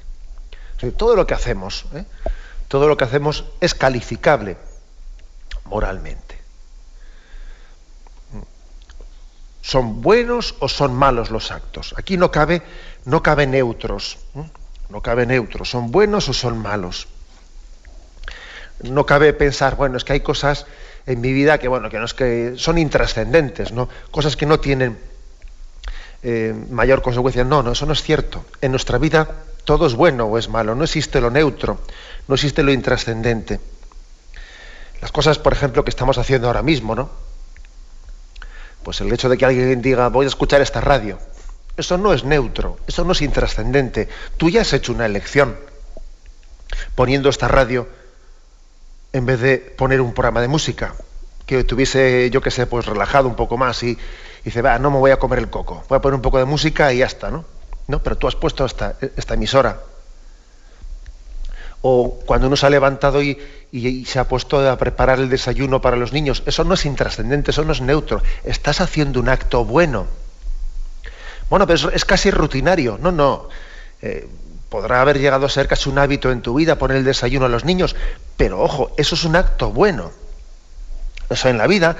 todo 0.96 1.16
lo 1.16 1.26
que 1.26 1.34
hacemos, 1.34 1.86
¿eh? 1.92 2.04
Todo 2.68 2.86
lo 2.86 2.96
que 2.96 3.04
hacemos 3.04 3.44
es 3.60 3.74
calificable 3.74 4.56
moralmente. 5.64 6.38
¿Son 9.62 10.00
buenos 10.00 10.54
o 10.60 10.68
son 10.68 10.94
malos 10.94 11.30
los 11.30 11.50
actos? 11.50 11.94
Aquí 11.98 12.16
no 12.16 12.30
cabe, 12.30 12.62
no 13.04 13.22
cabe 13.22 13.46
neutros. 13.46 14.18
No 14.88 15.02
cabe 15.02 15.26
neutros. 15.26 15.68
¿Son 15.68 15.90
buenos 15.90 16.28
o 16.28 16.32
son 16.32 16.56
malos? 16.56 17.08
No 18.82 19.04
cabe 19.04 19.32
pensar, 19.34 19.76
bueno, 19.76 19.96
es 19.98 20.04
que 20.04 20.14
hay 20.14 20.20
cosas 20.20 20.66
en 21.04 21.20
mi 21.20 21.32
vida 21.32 21.58
que, 21.58 21.68
bueno, 21.68 21.90
que 21.90 21.98
no 21.98 22.04
es 22.04 22.14
que 22.14 22.54
son 22.56 22.78
intrascendentes, 22.78 23.72
¿no? 23.72 23.88
Cosas 24.10 24.36
que 24.36 24.46
no 24.46 24.60
tienen 24.60 24.98
eh, 26.22 26.54
mayor 26.70 27.02
consecuencia. 27.02 27.44
No, 27.44 27.62
no, 27.62 27.72
eso 27.72 27.86
no 27.86 27.92
es 27.92 28.02
cierto. 28.02 28.44
En 28.60 28.70
nuestra 28.70 28.98
vida 28.98 29.28
todo 29.68 29.86
es 29.86 29.96
bueno 29.96 30.24
o 30.24 30.38
es 30.38 30.48
malo. 30.48 30.74
No 30.74 30.84
existe 30.84 31.20
lo 31.20 31.30
neutro, 31.30 31.78
no 32.26 32.36
existe 32.36 32.62
lo 32.62 32.72
intrascendente. 32.72 33.60
Las 35.02 35.12
cosas, 35.12 35.38
por 35.38 35.52
ejemplo, 35.52 35.84
que 35.84 35.90
estamos 35.90 36.16
haciendo 36.16 36.46
ahora 36.46 36.62
mismo, 36.62 36.94
¿no? 36.94 37.10
Pues 38.82 39.02
el 39.02 39.12
hecho 39.12 39.28
de 39.28 39.36
que 39.36 39.44
alguien 39.44 39.82
diga 39.82 40.08
voy 40.08 40.24
a 40.24 40.28
escuchar 40.28 40.62
esta 40.62 40.80
radio, 40.80 41.18
eso 41.76 41.98
no 41.98 42.14
es 42.14 42.24
neutro, 42.24 42.78
eso 42.86 43.04
no 43.04 43.12
es 43.12 43.20
intrascendente. 43.20 44.08
Tú 44.38 44.48
ya 44.48 44.62
has 44.62 44.72
hecho 44.72 44.90
una 44.90 45.04
elección 45.04 45.58
poniendo 46.94 47.28
esta 47.28 47.46
radio 47.46 47.86
en 49.12 49.26
vez 49.26 49.38
de 49.38 49.58
poner 49.58 50.00
un 50.00 50.14
programa 50.14 50.40
de 50.40 50.48
música 50.48 50.94
que 51.44 51.62
tuviese, 51.62 52.30
yo 52.30 52.40
que 52.40 52.50
sé, 52.50 52.64
pues 52.64 52.86
relajado 52.86 53.28
un 53.28 53.36
poco 53.36 53.58
más 53.58 53.82
y, 53.82 53.98
dice, 54.46 54.62
va, 54.62 54.78
no 54.78 54.90
me 54.90 54.96
voy 54.96 55.10
a 55.10 55.18
comer 55.18 55.40
el 55.40 55.50
coco, 55.50 55.84
voy 55.90 55.96
a 55.98 56.00
poner 56.00 56.14
un 56.14 56.22
poco 56.22 56.38
de 56.38 56.46
música 56.46 56.90
y 56.90 56.98
ya 56.98 57.06
está, 57.06 57.30
¿no? 57.30 57.57
No, 57.88 58.02
pero 58.02 58.16
tú 58.16 58.28
has 58.28 58.36
puesto 58.36 58.64
esta, 58.64 58.96
esta 59.16 59.34
emisora 59.34 59.80
o 61.82 62.18
cuando 62.26 62.46
uno 62.48 62.56
se 62.56 62.66
ha 62.66 62.70
levantado 62.70 63.22
y, 63.22 63.38
se 64.06 64.18
ha 64.18 64.26
puesto 64.26 64.68
a 64.68 64.76
preparar 64.78 65.20
el 65.20 65.28
desayuno 65.28 65.80
para 65.80 65.96
los 65.96 66.12
niños, 66.12 66.42
eso 66.46 66.64
no 66.64 66.74
es 66.74 66.86
intrascendente, 66.86 67.50
eso 67.50 67.64
no 67.64 67.72
es 67.72 67.80
neutro. 67.80 68.22
Estás 68.44 68.80
haciendo 68.80 69.20
un 69.20 69.28
acto 69.28 69.64
bueno. 69.64 70.06
Bueno, 71.50 71.66
pero 71.66 71.90
es 71.90 72.04
casi 72.04 72.30
rutinario. 72.30 72.98
No, 73.00 73.12
no. 73.12 73.48
Eh, 74.02 74.26
podrá 74.68 75.00
haber 75.00 75.18
llegado 75.18 75.46
a 75.46 75.50
ser 75.50 75.68
casi 75.68 75.88
un 75.88 75.98
hábito 75.98 76.30
en 76.30 76.42
tu 76.42 76.54
vida 76.54 76.78
poner 76.78 76.96
el 76.98 77.04
desayuno 77.04 77.46
a 77.46 77.48
los 77.48 77.64
niños, 77.64 77.94
pero 78.36 78.60
ojo, 78.60 78.92
eso 78.96 79.14
es 79.14 79.24
un 79.24 79.36
acto 79.36 79.70
bueno. 79.70 80.12
O 81.28 81.36
sea, 81.36 81.50
en 81.50 81.58
la 81.58 81.66
vida, 81.66 81.96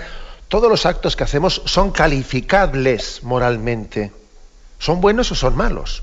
todos 0.48 0.70
los 0.70 0.86
actos 0.86 1.16
que 1.16 1.24
hacemos 1.24 1.62
son 1.66 1.92
calificables 1.92 3.22
moralmente. 3.22 4.12
¿Son 4.78 5.00
buenos 5.00 5.32
o 5.32 5.34
son 5.34 5.56
malos? 5.56 6.02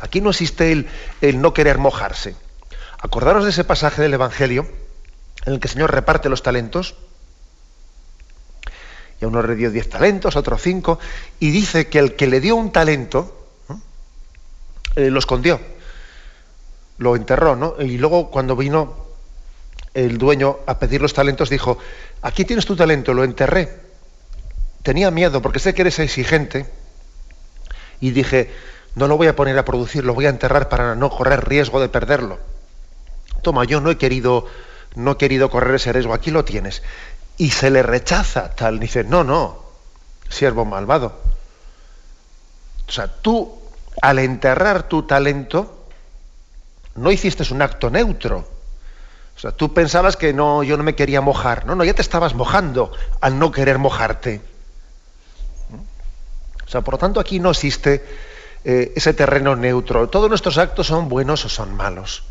Aquí 0.00 0.20
no 0.20 0.30
existe 0.30 0.86
el 1.20 1.40
no 1.40 1.54
querer 1.54 1.78
mojarse. 1.78 2.36
Acordaros 2.98 3.44
de 3.44 3.50
ese 3.50 3.64
pasaje 3.64 4.02
del 4.02 4.14
Evangelio 4.14 4.66
en 5.46 5.54
el 5.54 5.60
que 5.60 5.68
el 5.68 5.72
Señor 5.72 5.92
reparte 5.92 6.28
los 6.28 6.42
talentos. 6.42 6.96
Y 9.20 9.24
a 9.24 9.28
uno 9.28 9.42
le 9.42 9.54
dio 9.54 9.70
diez 9.70 9.88
talentos, 9.88 10.36
a 10.36 10.40
otro 10.40 10.58
cinco, 10.58 10.98
y 11.40 11.50
dice 11.50 11.88
que 11.88 11.98
el 11.98 12.16
que 12.16 12.26
le 12.26 12.40
dio 12.40 12.56
un 12.56 12.72
talento 12.72 13.48
eh, 14.96 15.10
lo 15.10 15.18
escondió, 15.18 15.60
lo 16.98 17.16
enterró, 17.16 17.56
¿no? 17.56 17.76
Y 17.78 17.96
luego 17.96 18.30
cuando 18.30 18.56
vino 18.56 19.06
el 19.94 20.18
dueño 20.18 20.58
a 20.66 20.78
pedir 20.78 21.00
los 21.00 21.14
talentos 21.14 21.48
dijo, 21.48 21.78
aquí 22.20 22.44
tienes 22.44 22.66
tu 22.66 22.76
talento, 22.76 23.14
lo 23.14 23.24
enterré. 23.24 23.86
Tenía 24.82 25.10
miedo 25.10 25.40
porque 25.40 25.58
sé 25.58 25.74
que 25.74 25.82
eres 25.82 25.98
exigente 25.98 26.66
y 28.00 28.10
dije, 28.10 28.52
no 28.94 29.08
lo 29.08 29.16
voy 29.16 29.26
a 29.26 29.36
poner 29.36 29.58
a 29.58 29.64
producir, 29.64 30.04
lo 30.04 30.14
voy 30.14 30.26
a 30.26 30.30
enterrar 30.30 30.68
para 30.68 30.94
no 30.94 31.10
correr 31.10 31.48
riesgo 31.48 31.80
de 31.80 31.88
perderlo 31.88 32.38
toma, 33.46 33.62
yo 33.62 33.80
no 33.80 33.92
he 33.92 33.96
querido, 33.96 34.46
no 34.96 35.12
he 35.12 35.16
querido 35.18 35.50
correr 35.50 35.76
ese 35.76 35.92
riesgo, 35.92 36.12
aquí 36.12 36.32
lo 36.32 36.44
tienes. 36.44 36.82
Y 37.36 37.50
se 37.50 37.70
le 37.70 37.84
rechaza 37.84 38.56
tal, 38.56 38.80
dice, 38.80 39.04
no, 39.04 39.22
no, 39.22 39.62
siervo 40.28 40.64
malvado. 40.64 41.14
O 42.88 42.90
sea, 42.90 43.06
tú, 43.06 43.56
al 44.02 44.18
enterrar 44.18 44.88
tu 44.88 45.04
talento, 45.04 45.86
no 46.96 47.12
hiciste 47.12 47.44
un 47.54 47.62
acto 47.62 47.88
neutro. 47.88 48.48
O 49.36 49.38
sea, 49.38 49.52
tú 49.52 49.72
pensabas 49.72 50.16
que 50.16 50.32
no, 50.32 50.64
yo 50.64 50.76
no 50.76 50.82
me 50.82 50.96
quería 50.96 51.20
mojar. 51.20 51.66
No, 51.66 51.76
no, 51.76 51.84
ya 51.84 51.94
te 51.94 52.02
estabas 52.02 52.34
mojando 52.34 52.90
al 53.20 53.38
no 53.38 53.52
querer 53.52 53.78
mojarte. 53.78 54.40
O 56.66 56.68
sea, 56.68 56.80
por 56.80 56.94
lo 56.94 56.98
tanto, 56.98 57.20
aquí 57.20 57.38
no 57.38 57.50
existe 57.50 58.04
eh, 58.64 58.92
ese 58.96 59.14
terreno 59.14 59.54
neutro. 59.54 60.08
Todos 60.08 60.28
nuestros 60.28 60.58
actos 60.58 60.88
son 60.88 61.08
buenos 61.08 61.44
o 61.44 61.48
son 61.48 61.74
malos 61.74 62.24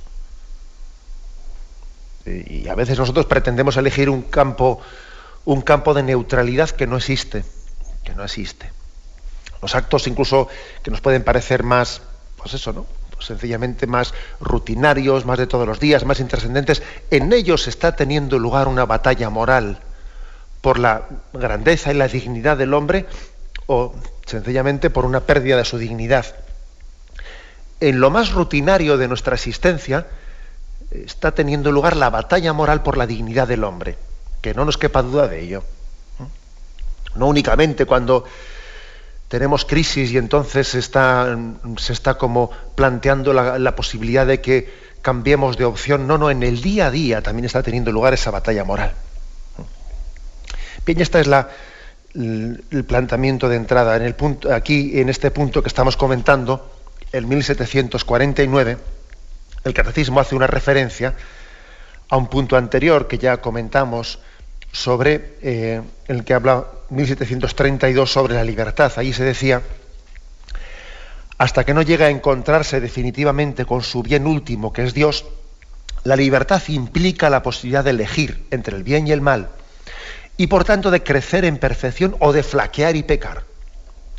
y 2.26 2.68
a 2.68 2.76
veces 2.76 2.98
nosotros 2.98 3.26
pretendemos 3.26 3.78
elegir 3.78 4.10
un 4.10 4.24
campo, 4.24 4.82
un 5.46 5.62
campo 5.62 5.94
de 5.94 6.04
neutralidad 6.04 6.70
que 6.72 6.88
no 6.88 6.98
existe, 6.98 7.46
que 8.04 8.16
no 8.16 8.24
existe. 8.24 8.72
Los 9.62 9.76
actos 9.76 10.08
incluso 10.08 10.48
que 10.84 10.92
nos 10.92 11.02
pueden 11.02 11.24
parecer 11.24 11.64
más, 11.64 12.02
pues 12.38 12.54
eso, 12.54 12.74
¿no? 12.74 12.86
Pues 13.12 13.28
sencillamente 13.28 13.88
más 13.88 14.14
rutinarios, 14.42 15.26
más 15.26 15.38
de 15.38 15.48
todos 15.48 15.68
los 15.68 15.80
días, 15.80 16.04
más 16.04 16.20
intrascendentes, 16.20 16.84
en 17.12 17.32
ellos 17.32 17.68
está 17.68 17.96
teniendo 17.96 18.40
lugar 18.40 18.68
una 18.68 18.86
batalla 18.86 19.30
moral 19.30 19.80
por 20.62 20.80
la 20.80 21.04
grandeza 21.32 21.92
y 21.92 21.96
la 21.96 22.08
dignidad 22.08 22.58
del 22.58 22.74
hombre 22.74 23.06
o 23.68 23.94
sencillamente 24.26 24.90
por 24.90 25.06
una 25.06 25.22
pérdida 25.22 25.58
de 25.58 25.66
su 25.66 25.78
dignidad. 25.78 26.26
En 27.80 28.00
lo 28.00 28.10
más 28.10 28.32
rutinario 28.32 28.98
de 28.98 29.08
nuestra 29.08 29.36
existencia, 29.36 30.08
está 30.92 31.34
teniendo 31.34 31.72
lugar 31.72 31.96
la 31.96 32.10
batalla 32.10 32.54
moral 32.54 32.84
por 32.84 32.98
la 32.98 33.08
dignidad 33.08 33.48
del 33.48 33.64
hombre, 33.64 33.98
que 34.42 34.54
no 34.54 34.66
nos 34.66 34.78
quepa 34.78 35.02
duda 35.02 35.28
de 35.28 35.42
ello. 35.42 35.64
No 37.16 37.28
únicamente 37.28 37.86
cuando 37.86 38.26
tenemos 39.28 39.66
crisis 39.66 40.12
y 40.12 40.18
entonces 40.18 40.68
se 40.68 40.80
está, 40.80 41.38
se 41.78 41.94
está 41.94 42.18
como 42.18 42.52
planteando 42.76 43.34
la, 43.34 43.76
posibilidad 43.76 44.26
de 44.26 44.42
que 44.42 44.72
cambiemos 45.02 45.58
de 45.58 45.66
opción, 45.66 46.08
no, 46.08 46.18
no, 46.18 46.30
en 46.30 46.44
el 46.44 46.62
día 46.62 46.88
a 46.88 46.92
día 46.92 47.22
también 47.22 47.46
está 47.46 47.64
teniendo 47.64 47.92
lugar 47.92 48.14
esa 48.14 48.32
batalla 48.32 48.64
moral. 48.64 48.94
Bien, 50.86 51.02
esta 51.02 51.20
es 51.20 51.28
la, 51.28 51.50
el 52.16 52.86
planteamiento 52.88 53.50
de 53.50 53.58
entrada. 53.58 54.00
Aquí, 54.54 55.00
en 55.00 55.10
este 55.10 55.32
punto 55.32 55.62
que 55.62 55.68
estamos 55.68 55.98
comentando, 55.98 56.72
el 57.12 57.28
1749, 57.28 58.78
el 59.64 59.74
catecismo 59.74 60.20
hace 60.20 60.36
una 60.36 60.48
referencia 60.48 61.16
a 62.10 62.18
un 62.18 62.28
punto 62.28 62.56
anterior 62.58 63.08
que 63.08 63.18
ya 63.18 63.38
comentamos 63.38 64.20
sobre 64.72 65.38
eh, 65.42 65.82
el 66.08 66.24
que 66.24 66.34
habla 66.34 66.66
1732 66.90 68.12
sobre 68.12 68.36
la 68.36 68.44
libertad. 68.44 68.92
Allí 68.98 69.14
se 69.14 69.24
decía, 69.24 69.62
hasta 71.38 71.64
que 71.64 71.74
no 71.74 71.82
llega 71.82 72.08
a 72.08 72.10
encontrarse 72.10 72.80
definitivamente 72.80 73.66
con 73.66 73.82
su 73.82 74.04
bien 74.04 74.28
último, 74.28 74.72
que 74.72 74.84
es 74.84 74.94
Dios, 74.94 75.26
la 76.04 76.16
libertad 76.16 76.62
implica 76.68 77.30
la 77.30 77.42
posibilidad 77.42 77.84
de 77.84 77.90
elegir 77.90 78.46
entre 78.52 78.76
el 78.76 78.84
bien 78.84 79.08
y 79.08 79.12
el 79.12 79.22
mal, 79.22 79.50
y 80.38 80.48
por 80.48 80.64
tanto 80.64 80.92
de 80.92 81.04
crecer 81.04 81.46
en 81.46 81.58
perfección 81.58 82.16
o 82.20 82.34
de 82.34 82.44
flaquear 82.44 82.96
y 82.96 83.04
pecar. 83.04 83.44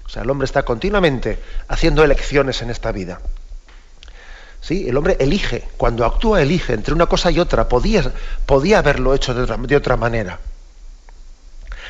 O 0.04 0.08
sea, 0.08 0.23
el 0.23 0.30
hombre 0.30 0.46
está 0.46 0.62
continuamente 0.62 1.38
haciendo 1.68 2.04
elecciones 2.04 2.62
en 2.62 2.70
esta 2.70 2.92
vida. 2.92 3.20
¿Sí? 4.61 4.88
El 4.88 4.96
hombre 4.96 5.16
elige, 5.20 5.68
cuando 5.76 6.04
actúa 6.04 6.42
elige 6.42 6.73
entre 6.73 6.94
una 6.94 7.06
cosa 7.06 7.30
y 7.30 7.38
otra. 7.38 7.68
Podía, 7.68 8.12
podía 8.46 8.78
haberlo 8.78 9.14
hecho 9.14 9.35
de 9.35 9.76
otra, 9.76 9.96
manera. 9.96 10.40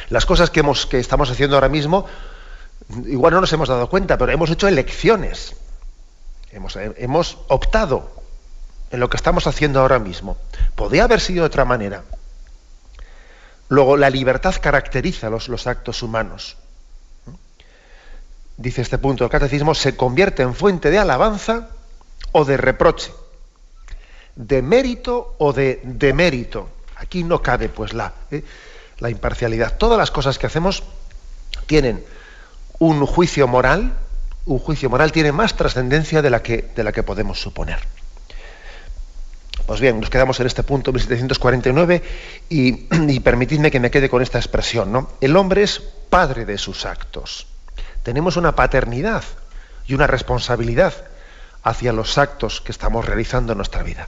Las 0.09 0.27
cosas 0.27 0.51
que, 0.51 0.61
hemos, 0.61 0.87
que 0.87 0.99
estamos 0.99 1.31
haciendo 1.31 1.57
ahora 1.57 1.69
mismo, 1.69 2.07
igual 3.07 3.35
no 3.35 3.41
nos 3.41 3.53
hemos 3.53 3.69
dado 3.69 3.89
cuenta, 3.89 4.19
pero 4.19 4.33
hemos 4.33 4.51
hecho 4.51 4.69
elecciones. 4.69 5.55
Hemos, 6.53 6.77
hemos 6.77 7.39
optado 7.49 8.11
en 8.91 9.01
lo 9.01 9.11
que 9.11 9.17
estamos 9.17 9.47
haciendo 9.47 9.81
ahora 9.81 9.99
mismo. 9.99 10.37
Podía 10.75 11.05
haber 11.05 11.21
sido 11.21 11.43
de 11.43 11.47
otra 11.47 11.65
manera. 11.65 12.05
Luego, 13.69 13.97
la 13.97 14.11
libertad 14.11 14.55
caracteriza 14.61 15.29
los, 15.31 15.67
actos 15.67 16.03
humanos. 16.03 16.57
Dice 18.57 18.83
este 18.83 18.99
punto 18.99 19.25
del 19.25 19.31
catecismo, 19.31 19.75
se 19.75 19.97
convierte 19.97 20.43
en 20.43 20.55
fuente 20.55 20.91
de 20.91 20.99
alabanza 20.99 21.69
o 22.33 22.45
de 22.45 22.57
reproche, 22.57 23.13
de 24.35 24.63
mérito 24.63 25.35
o 25.39 25.53
de 25.53 25.81
demérito. 25.85 26.71
Aquí 26.97 27.25
no 27.25 27.43
cabe 27.43 27.69
pues 27.69 27.93
la, 27.93 28.15
¿eh? 28.31 28.45
la 28.99 29.11
imparcialidad. 29.11 29.77
Todas 29.77 29.99
las 29.99 30.11
cosas 30.11 30.39
que 30.39 30.47
hacemos 30.47 30.85
tienen 31.67 32.05
un 32.79 33.05
juicio 33.05 33.49
moral, 33.49 33.93
un 34.47 34.59
juicio 34.59 34.89
moral 34.89 35.13
tiene 35.13 35.33
más 35.33 35.55
trascendencia 35.55 36.23
de 36.23 36.31
la 36.31 36.43
que, 36.43 36.71
de 36.75 36.85
la 36.85 36.93
que 36.93 37.03
podemos 37.03 37.41
suponer. 37.41 37.81
Pues 39.67 39.81
bien, 39.81 40.01
nos 40.01 40.11
quedamos 40.11 40.39
en 40.39 40.47
este 40.47 40.63
punto 40.63 40.93
1749 40.93 42.03
y, 42.49 42.87
y, 43.09 43.21
permitidme 43.21 43.71
que 43.71 43.81
me 43.81 43.91
quede 43.91 44.09
con 44.09 44.23
esta 44.23 44.39
expresión. 44.39 44.93
¿no? 44.93 45.11
El 45.21 45.37
hombre 45.37 45.63
es 45.63 45.81
padre 45.81 46.45
de 46.45 46.57
sus 46.57 46.87
actos. 46.87 47.47
Tenemos 48.03 48.37
una 48.37 48.55
paternidad 48.55 49.25
y 49.87 49.95
una 49.95 50.07
responsabilidad 50.07 50.95
hacia 51.65 51.93
los 51.93 52.17
actos 52.17 52.61
que 52.61 52.71
estamos 52.71 53.05
realizando 53.05 53.53
en 53.53 53.59
nuestra 53.59 53.83
vida. 53.83 54.07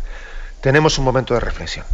Tenemos 0.61 0.99
un 0.99 1.05
momento 1.05 1.35
de 1.35 1.41
reflexión. 1.41 1.85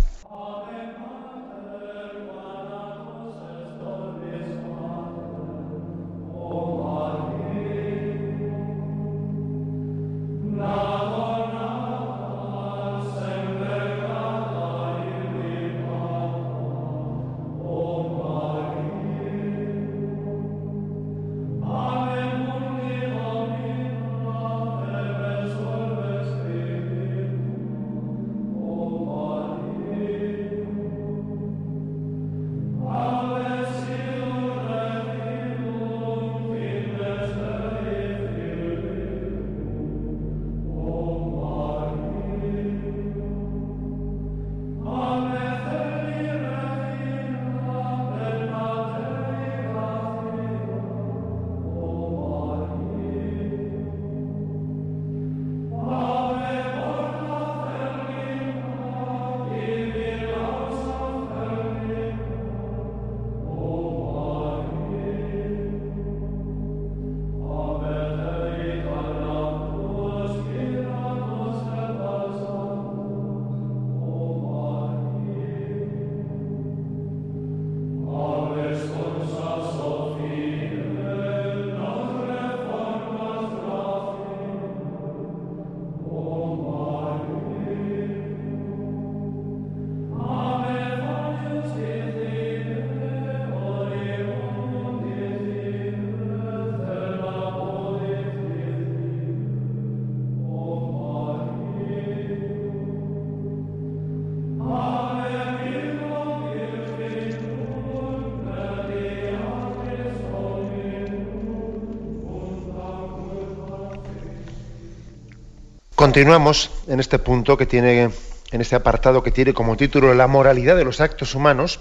Continuamos 116.14 116.70
en 116.86 117.00
este 117.00 117.18
punto 117.18 117.56
que 117.56 117.66
tiene, 117.66 118.08
en 118.52 118.60
este 118.60 118.76
apartado 118.76 119.24
que 119.24 119.32
tiene 119.32 119.52
como 119.52 119.76
título 119.76 120.14
La 120.14 120.28
moralidad 120.28 120.76
de 120.76 120.84
los 120.84 121.00
actos 121.00 121.34
humanos, 121.34 121.80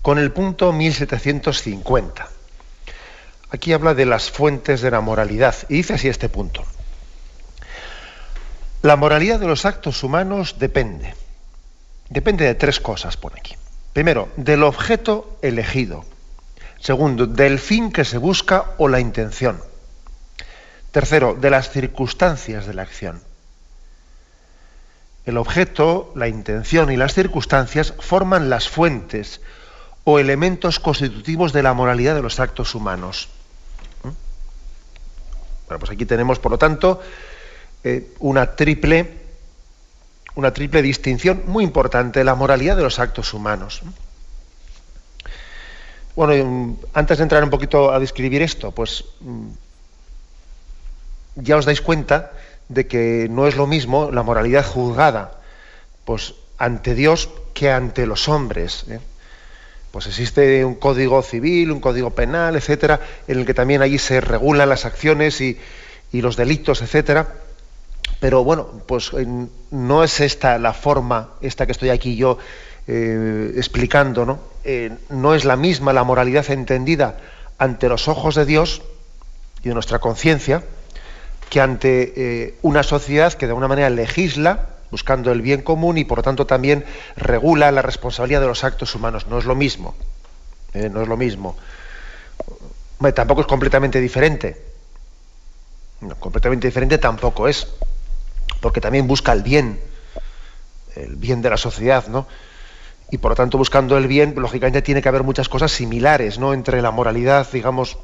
con 0.00 0.20
el 0.20 0.30
punto 0.30 0.72
1750. 0.72 2.28
Aquí 3.50 3.72
habla 3.72 3.94
de 3.94 4.06
las 4.06 4.30
fuentes 4.30 4.80
de 4.80 4.92
la 4.92 5.00
moralidad 5.00 5.56
y 5.68 5.78
dice 5.78 5.94
así 5.94 6.06
este 6.06 6.28
punto. 6.28 6.62
La 8.82 8.94
moralidad 8.94 9.40
de 9.40 9.48
los 9.48 9.64
actos 9.64 10.04
humanos 10.04 10.60
depende. 10.60 11.12
Depende 12.10 12.44
de 12.44 12.54
tres 12.54 12.78
cosas, 12.78 13.16
pone 13.16 13.40
aquí. 13.40 13.56
Primero, 13.92 14.28
del 14.36 14.62
objeto 14.62 15.36
elegido. 15.42 16.04
Segundo, 16.78 17.26
del 17.26 17.58
fin 17.58 17.90
que 17.90 18.04
se 18.04 18.18
busca 18.18 18.66
o 18.78 18.86
la 18.86 19.00
intención. 19.00 19.60
Tercero, 20.92 21.34
de 21.34 21.50
las 21.50 21.70
circunstancias 21.70 22.66
de 22.66 22.74
la 22.74 22.82
acción. 22.82 23.22
El 25.24 25.36
objeto, 25.36 26.12
la 26.16 26.28
intención 26.28 26.90
y 26.90 26.96
las 26.96 27.14
circunstancias 27.14 27.94
forman 28.00 28.50
las 28.50 28.68
fuentes 28.68 29.40
o 30.04 30.18
elementos 30.18 30.80
constitutivos 30.80 31.52
de 31.52 31.62
la 31.62 31.74
moralidad 31.74 32.14
de 32.14 32.22
los 32.22 32.40
actos 32.40 32.74
humanos. 32.74 33.28
¿Mm? 34.02 34.08
Bueno, 35.68 35.78
pues 35.78 35.90
aquí 35.92 36.06
tenemos, 36.06 36.38
por 36.38 36.52
lo 36.52 36.58
tanto, 36.58 37.00
eh, 37.84 38.12
una 38.18 38.56
triple, 38.56 39.20
una 40.34 40.52
triple 40.52 40.82
distinción 40.82 41.44
muy 41.46 41.62
importante, 41.64 42.24
la 42.24 42.34
moralidad 42.34 42.76
de 42.76 42.82
los 42.82 42.98
actos 42.98 43.32
humanos. 43.34 43.82
¿Mm? 43.84 43.88
Bueno, 46.16 46.76
antes 46.92 47.18
de 47.18 47.22
entrar 47.22 47.44
un 47.44 47.50
poquito 47.50 47.92
a 47.92 48.00
describir 48.00 48.42
esto, 48.42 48.72
pues 48.72 49.04
mm, 49.20 49.48
ya 51.42 51.56
os 51.56 51.66
dais 51.66 51.80
cuenta 51.80 52.32
de 52.68 52.86
que 52.86 53.26
no 53.30 53.46
es 53.46 53.56
lo 53.56 53.66
mismo 53.66 54.10
la 54.10 54.22
moralidad 54.22 54.64
juzgada 54.64 55.40
pues, 56.04 56.34
ante 56.58 56.94
Dios 56.94 57.28
que 57.54 57.70
ante 57.70 58.06
los 58.06 58.28
hombres. 58.28 58.84
¿eh? 58.88 59.00
Pues 59.90 60.06
existe 60.06 60.64
un 60.64 60.76
código 60.76 61.20
civil, 61.22 61.72
un 61.72 61.80
código 61.80 62.10
penal, 62.10 62.54
etcétera, 62.54 63.00
en 63.26 63.40
el 63.40 63.46
que 63.46 63.54
también 63.54 63.82
allí 63.82 63.98
se 63.98 64.20
regulan 64.20 64.68
las 64.68 64.84
acciones 64.84 65.40
y, 65.40 65.58
los 66.12 66.36
delitos, 66.36 66.82
etcétera. 66.82 67.28
Pero 68.20 68.44
bueno, 68.44 68.82
pues 68.86 69.12
no 69.70 70.04
es 70.04 70.20
esta 70.20 70.58
la 70.58 70.74
forma, 70.74 71.30
esta 71.40 71.66
que 71.66 71.72
estoy 71.72 71.90
aquí 71.90 72.16
yo 72.16 72.38
eh, 72.86 73.52
explicando, 73.56 74.26
¿no? 74.26 74.40
Eh, 74.64 74.90
no 75.08 75.34
es 75.34 75.44
la 75.44 75.56
misma 75.56 75.92
la 75.92 76.04
moralidad 76.04 76.50
entendida 76.50 77.16
ante 77.58 77.88
los 77.88 78.08
ojos 78.08 78.34
de 78.34 78.44
Dios 78.44 78.82
y 79.62 79.68
de 79.68 79.74
nuestra 79.74 79.98
conciencia, 79.98 80.62
que 81.50 81.60
ante 81.60 82.12
eh, 82.16 82.54
una 82.62 82.82
sociedad 82.84 83.34
que 83.34 83.46
de 83.46 83.50
alguna 83.50 83.68
manera 83.68 83.90
legisla 83.90 84.68
buscando 84.90 85.32
el 85.32 85.42
bien 85.42 85.62
común 85.62 85.98
y 85.98 86.04
por 86.04 86.18
lo 86.18 86.22
tanto 86.22 86.46
también 86.46 86.84
regula 87.16 87.70
la 87.72 87.82
responsabilidad 87.82 88.40
de 88.40 88.46
los 88.46 88.64
actos 88.64 88.94
humanos. 88.94 89.26
No 89.26 89.38
es 89.38 89.44
lo 89.44 89.54
mismo, 89.54 89.94
¿eh? 90.72 90.88
no 90.88 91.02
es 91.02 91.08
lo 91.08 91.16
mismo. 91.16 91.56
tampoco 93.14 93.42
es 93.42 93.46
completamente 93.48 94.00
diferente. 94.00 94.62
completamente 96.20 96.68
diferente 96.68 96.98
tampoco 96.98 97.48
es, 97.48 97.66
porque 98.60 98.80
también 98.80 99.06
busca 99.08 99.32
el 99.32 99.42
bien, 99.42 99.80
el 100.94 101.16
bien 101.16 101.42
de 101.42 101.50
la 101.50 101.56
sociedad, 101.56 102.06
¿no? 102.06 102.26
Y 103.12 103.18
por 103.18 103.32
lo 103.32 103.34
tanto, 103.34 103.58
buscando 103.58 103.98
el 103.98 104.06
bien, 104.06 104.34
lógicamente 104.36 104.82
tiene 104.82 105.02
que 105.02 105.08
haber 105.08 105.24
muchas 105.24 105.48
cosas 105.48 105.72
similares, 105.72 106.38
¿no? 106.38 106.54
Entre 106.54 106.80
la 106.80 106.92
moralidad, 106.92 107.48
digamos, 107.52 107.98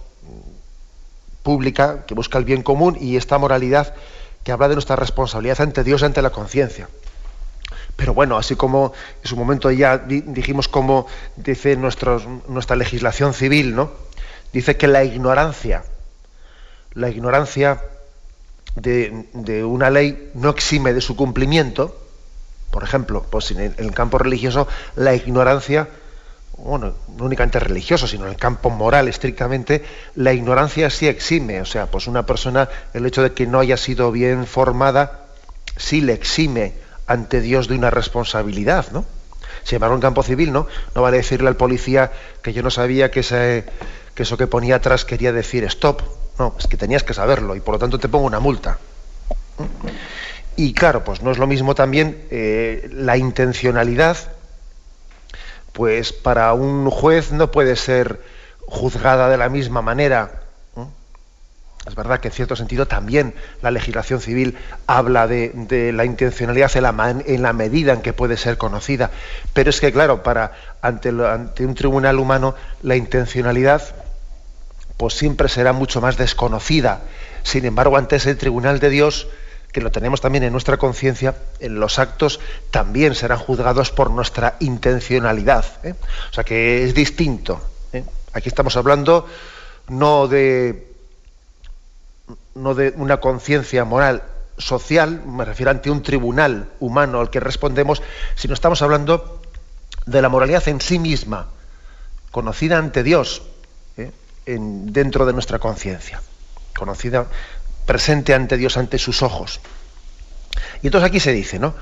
pública, 1.46 2.04
que 2.06 2.14
busca 2.14 2.38
el 2.38 2.44
bien 2.44 2.64
común, 2.64 2.98
y 3.00 3.16
esta 3.16 3.38
moralidad 3.38 3.94
que 4.42 4.50
habla 4.50 4.66
de 4.66 4.74
nuestra 4.74 4.96
responsabilidad 4.96 5.60
ante 5.60 5.84
Dios, 5.84 6.02
ante 6.02 6.20
la 6.20 6.30
conciencia. 6.30 6.88
Pero 7.94 8.14
bueno, 8.14 8.36
así 8.36 8.56
como 8.56 8.92
en 9.22 9.28
su 9.28 9.36
momento 9.36 9.70
ya 9.70 9.96
dijimos 9.98 10.66
como 10.66 11.06
dice 11.36 11.76
nuestra 11.76 12.76
legislación 12.76 13.32
civil, 13.32 13.76
¿no? 13.76 13.92
Dice 14.52 14.76
que 14.76 14.88
la 14.88 15.04
ignorancia, 15.04 15.84
la 16.94 17.10
ignorancia 17.10 17.80
de, 18.74 19.28
de 19.32 19.62
una 19.62 19.88
ley 19.90 20.32
no 20.34 20.50
exime 20.50 20.92
de 20.94 21.00
su 21.00 21.14
cumplimiento, 21.14 21.94
por 22.72 22.82
ejemplo, 22.82 23.24
pues 23.30 23.52
en 23.52 23.74
el, 23.78 23.94
campo 23.94 24.18
religioso 24.18 24.66
la 24.96 25.14
ignorancia, 25.14 25.88
bueno, 26.58 26.94
no 27.16 27.24
únicamente 27.24 27.60
religioso, 27.60 28.06
sino 28.06 28.24
en 28.24 28.30
el 28.30 28.36
campo 28.36 28.70
moral 28.70 29.08
estrictamente, 29.08 29.84
la 30.14 30.32
ignorancia 30.32 30.90
sí 30.90 31.06
exime. 31.06 31.60
O 31.60 31.64
sea, 31.64 31.86
pues 31.86 32.06
una 32.06 32.24
persona, 32.24 32.68
el 32.94 33.04
hecho 33.06 33.22
de 33.22 33.32
que 33.32 33.46
no 33.46 33.60
haya 33.60 33.76
sido 33.76 34.10
bien 34.10 34.46
formada, 34.46 35.26
sí 35.76 36.00
le 36.00 36.14
exime 36.14 36.74
ante 37.06 37.40
Dios 37.40 37.68
de 37.68 37.76
una 37.76 37.90
responsabilidad, 37.90 38.86
¿no? 38.92 39.04
Sin 39.64 39.76
embargo, 39.76 39.96
en 39.96 40.00
campo 40.00 40.22
civil, 40.22 40.52
¿no? 40.52 40.66
No 40.94 41.02
vale 41.02 41.18
decirle 41.18 41.48
al 41.48 41.56
policía 41.56 42.12
que 42.42 42.52
yo 42.52 42.62
no 42.62 42.70
sabía 42.70 43.10
que, 43.10 43.20
que 43.20 44.22
eso 44.22 44.36
que 44.36 44.46
ponía 44.46 44.76
atrás 44.76 45.04
quería 45.04 45.32
decir 45.32 45.64
stop. 45.64 46.02
No, 46.38 46.54
es 46.58 46.66
que 46.66 46.76
tenías 46.76 47.02
que 47.02 47.14
saberlo 47.14 47.56
y 47.56 47.60
por 47.60 47.74
lo 47.74 47.78
tanto 47.78 47.98
te 47.98 48.08
pongo 48.08 48.26
una 48.26 48.40
multa. 48.40 48.78
Y 50.56 50.72
claro, 50.72 51.04
pues 51.04 51.22
no 51.22 51.30
es 51.30 51.38
lo 51.38 51.46
mismo 51.46 51.74
también 51.74 52.24
eh, 52.30 52.88
la 52.92 53.16
intencionalidad, 53.16 54.16
pues 55.76 56.14
para 56.14 56.54
un 56.54 56.88
juez 56.88 57.32
no 57.32 57.50
puede 57.50 57.76
ser 57.76 58.22
juzgada 58.60 59.28
de 59.28 59.36
la 59.36 59.50
misma 59.50 59.82
manera. 59.82 60.40
Es 61.86 61.94
verdad 61.94 62.18
que 62.18 62.28
en 62.28 62.34
cierto 62.34 62.56
sentido 62.56 62.86
también 62.86 63.34
la 63.60 63.70
legislación 63.70 64.20
civil 64.22 64.56
habla 64.86 65.28
de, 65.28 65.92
la 65.94 66.06
intencionalidad 66.06 66.74
en 66.76 66.82
la, 66.82 67.14
en 67.26 67.42
la, 67.42 67.52
medida 67.52 67.92
en 67.92 68.00
que 68.00 68.14
puede 68.14 68.38
ser 68.38 68.56
conocida. 68.56 69.10
Pero 69.52 69.68
es 69.68 69.80
que, 69.80 69.92
claro, 69.92 70.22
para, 70.22 70.52
ante, 70.80 71.10
ante 71.10 71.66
un 71.66 71.74
tribunal 71.74 72.18
humano 72.18 72.54
la 72.82 72.96
intencionalidad 72.96 73.82
pues 74.96 75.12
siempre 75.12 75.50
será 75.50 75.74
mucho 75.74 76.00
más 76.00 76.16
desconocida. 76.16 77.02
Sin 77.42 77.66
embargo, 77.66 77.98
ante 77.98 78.16
ese 78.16 78.34
tribunal 78.34 78.80
de 78.80 78.88
Dios, 78.88 79.28
que 79.72 79.80
lo 79.80 79.90
tenemos 79.90 80.20
también 80.20 80.44
en 80.44 80.52
nuestra 80.52 80.76
conciencia, 80.76 81.36
en 81.60 81.78
los 81.78 81.98
actos 81.98 82.40
también 82.70 83.14
serán 83.14 83.38
juzgados 83.38 83.90
por 83.90 84.10
nuestra 84.10 84.56
intencionalidad. 84.60 85.64
¿eh? 85.82 85.94
O 86.30 86.34
sea 86.34 86.44
que 86.44 86.84
es 86.84 86.94
distinto. 86.94 87.60
¿eh? 87.92 88.04
Aquí 88.32 88.48
estamos 88.48 88.76
hablando 88.76 89.26
no 89.88 90.28
de, 90.28 90.92
no 92.54 92.74
de 92.74 92.94
una 92.96 93.18
conciencia 93.18 93.84
moral 93.84 94.22
social, 94.58 95.22
me 95.26 95.44
refiero 95.44 95.70
ante 95.70 95.90
un 95.90 96.02
tribunal 96.02 96.70
humano 96.80 97.20
al 97.20 97.30
que 97.30 97.40
respondemos, 97.40 98.02
sino 98.34 98.54
estamos 98.54 98.82
hablando 98.82 99.40
de 100.06 100.22
la 100.22 100.28
moralidad 100.28 100.66
en 100.68 100.80
sí 100.80 100.98
misma, 100.98 101.48
conocida 102.30 102.78
ante 102.78 103.02
Dios, 103.02 103.42
¿eh? 103.96 104.12
en, 104.46 104.92
dentro 104.92 105.26
de 105.26 105.32
nuestra 105.32 105.58
conciencia, 105.58 106.22
conocida 106.76 107.26
presente 107.86 108.34
ante 108.34 108.56
Dios, 108.56 108.76
ante 108.76 108.98
sus 108.98 109.22
ojos. 109.22 109.60
Y 110.82 110.88
entonces 110.88 111.08
aquí 111.08 111.20
se 111.20 111.32
dice, 111.32 111.58
¿no? 111.58 111.74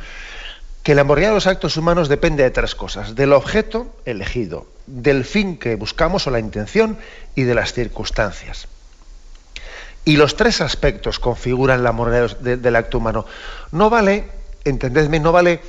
Que 0.82 0.94
la 0.94 1.02
moralidad 1.02 1.30
de 1.30 1.36
los 1.36 1.46
actos 1.46 1.76
humanos 1.76 2.08
depende 2.08 2.42
de 2.42 2.50
tres 2.50 2.74
cosas: 2.74 3.14
del 3.14 3.32
objeto 3.32 3.94
elegido, 4.04 4.66
del 4.86 5.24
fin 5.24 5.58
que 5.58 5.74
buscamos 5.76 6.26
o 6.26 6.30
la 6.30 6.38
intención 6.38 6.98
y 7.34 7.42
de 7.42 7.54
las 7.54 7.72
circunstancias. 7.72 8.68
Y 10.04 10.16
los 10.18 10.36
tres 10.36 10.60
aspectos 10.60 11.18
configuran 11.18 11.82
la 11.82 11.92
moralidad 11.92 12.36
del 12.38 12.76
acto 12.76 12.98
humano. 12.98 13.24
No 13.72 13.88
vale, 13.88 14.28
entendedme, 14.64 15.18
no 15.18 15.32
vale 15.32 15.62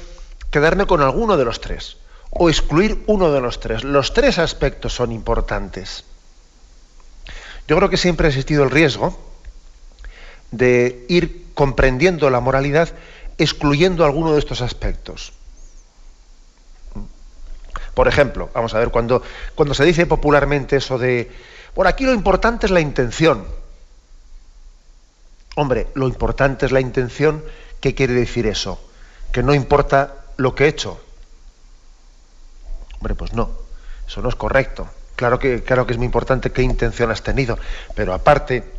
quedarme 0.52 0.86
con 0.86 1.02
alguno 1.02 1.38
de 1.38 1.46
los 1.46 1.62
tres 1.62 1.98
o 2.30 2.50
excluir 2.50 3.02
uno 3.08 3.32
de 3.32 3.40
los 3.40 3.62
tres. 3.62 3.86
Los 3.86 4.14
tres 4.14 4.38
aspectos 4.38 4.94
son 4.94 5.14
importantes. 5.14 6.04
Yo 7.68 7.78
creo 7.78 7.90
que 7.90 7.96
siempre 7.96 8.28
ha 8.28 8.30
existido 8.30 8.66
el 8.66 8.72
riesgo 8.72 9.25
de 10.58 11.06
ir 11.10 11.48
comprendiendo 11.54 12.30
la 12.30 12.40
moralidad 12.40 12.90
excluyendo 13.38 14.06
alguno 14.06 14.34
de 14.34 14.40
estos 14.40 14.62
aspectos. 14.62 15.34
Por 17.94 18.08
ejemplo, 18.08 18.50
vamos 18.54 18.74
a 18.74 18.80
ver, 18.80 18.90
cuando, 18.90 19.22
cuando 19.56 19.74
se 19.74 19.86
dice 19.86 20.06
popularmente 20.06 20.78
eso 20.78 20.98
de, 20.98 21.32
por 21.74 21.88
aquí 21.88 22.06
lo 22.06 22.14
importante 22.14 22.66
es 22.66 22.72
la 22.72 22.82
intención. 22.82 23.46
Hombre, 25.56 25.88
lo 25.94 26.08
importante 26.08 26.66
es 26.66 26.72
la 26.74 26.82
intención, 26.82 27.44
¿qué 27.80 27.96
quiere 27.96 28.14
decir 28.14 28.48
eso? 28.48 28.80
Que 29.32 29.44
no 29.44 29.54
importa 29.54 30.26
lo 30.36 30.56
que 30.56 30.66
he 30.66 30.68
hecho. 30.68 31.00
Hombre, 32.96 33.16
pues 33.16 33.34
no, 33.34 33.50
eso 34.06 34.22
no 34.22 34.28
es 34.28 34.36
correcto. 34.36 34.88
Claro 35.16 35.40
que, 35.40 35.64
claro 35.64 35.86
que 35.88 35.94
es 35.94 35.98
muy 35.98 36.06
importante 36.06 36.52
qué 36.52 36.62
intención 36.62 37.10
has 37.12 37.24
tenido, 37.24 37.58
pero 37.96 38.14
aparte, 38.14 38.75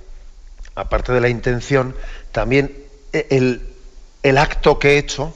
aparte 0.76 1.12
de 1.12 1.20
la 1.20 1.28
intención, 1.28 1.94
también 2.30 2.76
el, 3.12 3.62
el 4.22 4.38
acto 4.38 4.78
que 4.78 4.94
he 4.94 4.98
hecho, 4.98 5.34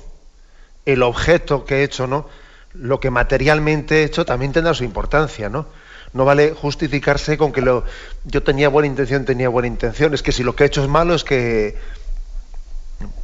el 0.84 1.02
objeto 1.02 1.64
que 1.64 1.76
he 1.76 1.82
hecho, 1.82 2.06
¿no? 2.06 2.28
Lo 2.74 3.00
que 3.00 3.10
materialmente 3.10 4.02
he 4.02 4.04
hecho 4.04 4.24
también 4.24 4.52
tendrá 4.52 4.74
su 4.74 4.84
importancia, 4.84 5.48
¿no? 5.48 5.66
No 6.12 6.24
vale 6.24 6.52
justificarse 6.52 7.38
con 7.38 7.52
que 7.52 7.62
lo, 7.62 7.84
yo 8.24 8.42
tenía 8.42 8.68
buena 8.68 8.86
intención, 8.86 9.24
tenía 9.24 9.48
buena 9.48 9.68
intención. 9.68 10.12
Es 10.12 10.22
que 10.22 10.32
si 10.32 10.42
lo 10.42 10.54
que 10.54 10.64
he 10.64 10.66
hecho 10.66 10.82
es 10.82 10.88
malo, 10.88 11.14
es 11.14 11.24
que, 11.24 11.78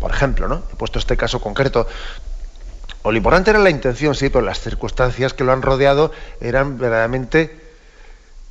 por 0.01 0.11
ejemplo, 0.11 0.49
¿no? 0.49 0.63
He 0.73 0.77
puesto 0.77 0.99
este 0.99 1.17
caso 1.17 1.41
concreto. 1.41 1.87
O 3.03 3.11
lo 3.11 3.17
importante 3.17 3.51
era 3.51 3.59
la 3.59 3.71
intención, 3.71 4.15
sí, 4.15 4.31
pero 4.31 4.45
las 4.45 4.61
circunstancias 4.61 5.35
que 5.35 5.45
lo 5.45 5.53
han 5.53 5.63
rodeado 5.63 6.13
eran 6.41 6.79
verdaderamente 6.79 7.66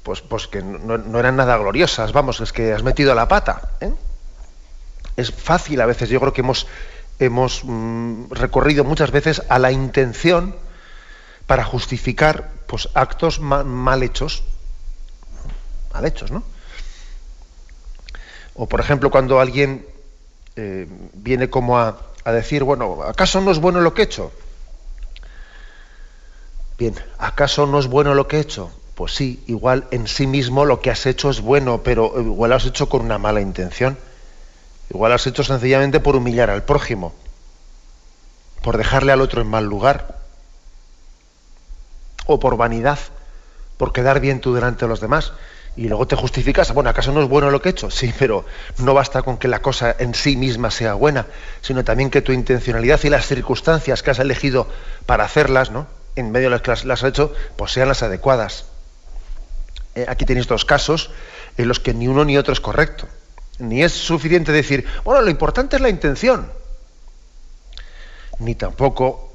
pues, 0.06 0.22
pues 0.22 0.46
que 0.46 0.62
no, 0.62 1.20
eran 1.20 1.36
nada 1.36 1.58
gloriosas, 1.58 2.14
vamos, 2.14 2.40
es 2.40 2.54
que 2.54 2.72
has 2.72 2.84
metido 2.84 3.16
la 3.16 3.28
pata. 3.28 3.72
¿eh? 3.82 3.92
Es 5.18 5.32
fácil 5.32 5.82
a 5.82 5.88
veces, 5.88 6.10
yo 6.10 6.20
creo 6.20 6.32
que 6.32 6.42
hemos, 6.42 6.68
hemos 7.18 7.64
mm, 7.64 8.30
recorrido 8.30 8.84
muchas 8.84 9.10
veces 9.10 9.42
a 9.50 9.58
la 9.58 9.72
intención 9.72 10.56
para 11.48 11.64
justificar 11.64 12.52
pues, 12.68 12.88
actos 12.94 13.40
mal, 13.40 14.04
hechos. 14.04 14.44
Mal 15.92 16.06
hechos, 16.06 16.30
¿no? 16.30 16.44
O 18.54 18.70
por 18.70 18.82
ejemplo, 18.82 19.10
cuando 19.10 19.40
alguien 19.40 19.88
eh, 20.56 20.88
viene 21.14 21.50
como 21.50 21.80
a, 21.80 21.98
a 22.24 22.32
decir, 22.32 22.64
bueno, 22.64 23.02
¿acaso 23.02 23.42
no 23.42 23.50
es 23.50 23.58
bueno 23.58 23.82
lo 23.82 23.96
que 23.96 24.04
he 24.04 24.06
hecho? 24.06 24.32
Bien, 26.78 26.94
¿acaso 27.18 27.66
no 27.66 27.80
es 27.80 27.88
bueno 27.88 28.14
lo 28.14 28.28
que 28.28 28.38
he 28.38 28.42
hecho? 28.42 28.72
Pues 28.96 29.14
sí, 29.14 29.44
igual 29.48 29.88
en 29.92 30.08
sí 30.08 30.26
mismo 30.26 30.64
lo 30.64 30.80
que 30.80 30.90
has 30.90 31.06
hecho 31.06 31.30
es 31.30 31.42
bueno, 31.42 31.84
pero 31.84 32.14
igual 32.18 32.50
lo 32.50 32.56
has 32.56 32.66
hecho 32.66 32.88
con 32.88 33.02
una 33.02 33.18
mala 33.18 33.42
intención. 33.42 33.98
Igual 34.90 35.10
lo 35.10 35.16
has 35.16 35.28
hecho 35.28 35.44
sencillamente 35.44 36.00
por 36.00 36.16
humillar 36.16 36.50
al 36.50 36.64
prójimo, 36.64 37.14
por 38.62 38.78
dejarle 38.78 39.12
al 39.12 39.20
otro 39.20 39.42
en 39.42 39.48
mal 39.48 39.66
lugar, 39.66 40.20
o 42.26 42.40
por 42.40 42.56
vanidad, 42.56 42.98
por 43.78 43.92
quedar 43.92 44.22
bien 44.22 44.40
tú 44.40 44.54
delante 44.54 44.86
de 44.86 44.90
los 44.90 45.02
demás. 45.02 45.34
Y 45.76 45.90
luego 45.90 46.08
te 46.08 46.16
justificas, 46.16 46.74
bueno, 46.74 46.90
¿acaso 46.90 47.12
no 47.12 47.22
es 47.22 47.28
bueno 47.28 47.52
lo 47.52 47.62
que 47.62 47.68
he 47.68 47.72
hecho? 47.72 47.92
Sí, 47.92 48.14
pero 48.20 48.46
no 48.78 48.94
basta 48.94 49.24
con 49.24 49.38
que 49.38 49.50
la 49.50 49.62
cosa 49.62 49.94
en 50.00 50.14
sí 50.14 50.38
misma 50.38 50.72
sea 50.72 50.94
buena, 50.94 51.26
sino 51.60 51.84
también 51.84 52.10
que 52.10 52.22
tu 52.22 52.32
intencionalidad 52.32 53.04
y 53.04 53.10
las 53.10 53.28
circunstancias 53.28 54.02
que 54.02 54.12
has 54.12 54.20
elegido 54.20 54.70
para 55.06 55.26
hacerlas, 55.26 55.72
¿no? 55.72 55.88
En 56.16 56.32
medio 56.32 56.46
de 56.46 56.52
las 56.52 56.62
que 56.62 56.72
las 56.72 57.04
has 57.04 57.10
hecho, 57.10 57.34
pues 57.58 57.74
sean 57.74 57.90
las 57.90 58.02
adecuadas. 58.02 58.68
Eh, 59.96 60.06
aquí 60.08 60.26
tenéis 60.26 60.48
dos 60.48 60.66
casos 60.66 61.12
en 61.58 61.68
los 61.68 61.80
que 61.80 61.94
ni 61.94 62.08
uno 62.08 62.26
ni 62.26 62.38
otro 62.38 62.54
es 62.54 62.60
correcto. 62.60 63.08
Ni 63.60 63.84
es 63.84 63.94
suficiente 63.94 64.52
decir, 64.52 64.86
bueno, 65.04 65.22
lo 65.22 65.30
importante 65.30 65.78
es 65.78 65.82
la 65.82 65.90
intención. 65.90 66.52
Ni 68.40 68.56
tampoco 68.56 69.34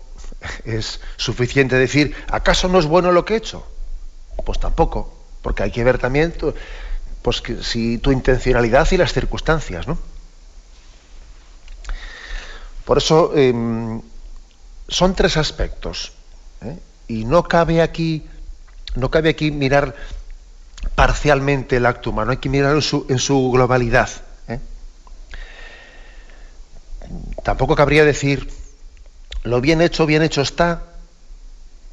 es 0.65 1.01
suficiente 1.17 1.77
decir, 1.77 2.15
¿acaso 2.31 2.69
no 2.69 2.79
es 2.79 2.87
bueno 2.87 3.13
lo 3.13 3.25
que 3.25 3.35
he 3.35 3.37
hecho? 3.39 3.67
Pues 4.45 4.61
tampoco, 4.61 5.13
porque 5.43 5.63
hay 5.63 5.71
que 5.71 5.85
ver 5.85 5.99
también 5.99 6.35
pues, 7.23 7.43
si 7.63 7.99
tu 7.99 8.13
intencionalidad 8.13 8.87
y 8.91 8.99
las 8.99 9.13
circunstancias, 9.13 9.89
¿no? 9.89 9.99
Por 12.85 12.99
eso 12.99 13.33
em, 13.37 14.03
son 14.89 15.15
tres 15.15 15.37
aspectos. 15.37 16.13
¿eh? 16.63 16.77
Y 17.09 17.25
no 17.25 17.45
cabe 17.45 17.83
aquí, 17.83 18.27
no 18.97 19.11
cabe 19.11 19.31
aquí 19.31 19.51
mirar 19.51 19.95
parcialmente 20.95 21.77
el 21.77 21.87
acto 21.87 22.11
humano, 22.11 22.33
hay 22.33 22.37
que 22.39 22.49
mirarlo 22.49 22.81
en 23.09 23.19
su, 23.19 23.51
globalidad. 23.51 24.11
¿eh? 24.49 24.59
Tampoco 27.43 27.75
cabría 27.75 28.05
decir 28.05 28.49
lo 29.43 29.61
bien 29.61 29.81
hecho, 29.81 30.07
bien 30.07 30.23
hecho 30.23 30.43
está, 30.43 30.83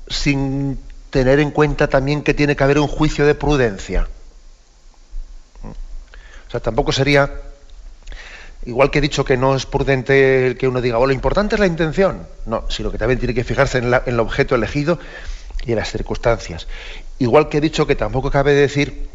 sin 0.09 0.79
tener 1.09 1.39
en 1.39 1.51
cuenta 1.51 1.87
también 1.87 2.21
que 2.21 2.33
tiene 2.33 2.55
que 2.55 2.63
haber 2.63 2.79
un 2.79 2.87
juicio 2.87 3.25
de 3.25 3.35
prudencia. 3.35 4.07
O 6.47 6.51
sea, 6.51 6.59
tampoco 6.59 6.91
sería, 6.91 7.31
igual 8.65 8.89
que 8.89 8.99
he 8.99 9.01
dicho 9.01 9.25
que 9.25 9.37
no 9.37 9.55
es 9.55 9.65
prudente 9.65 10.47
el 10.47 10.57
que 10.57 10.67
uno 10.67 10.81
diga, 10.81 10.97
oh, 10.97 11.05
lo 11.05 11.13
importante 11.13 11.55
es 11.55 11.59
la 11.59 11.67
intención. 11.67 12.27
No, 12.45 12.65
sino 12.69 12.91
que 12.91 12.97
también 12.97 13.19
tiene 13.19 13.33
que 13.33 13.43
fijarse 13.43 13.79
en, 13.79 13.93
el 14.05 14.19
objeto 14.19 14.55
elegido 14.55 14.99
y 15.65 15.71
en 15.71 15.77
las 15.77 15.91
circunstancias. 15.91 16.67
Igual 17.19 17.49
que 17.49 17.57
he 17.57 17.61
dicho 17.61 17.87
que 17.87 17.95
tampoco 17.95 18.29
cabe 18.29 18.53
decir, 18.53 19.09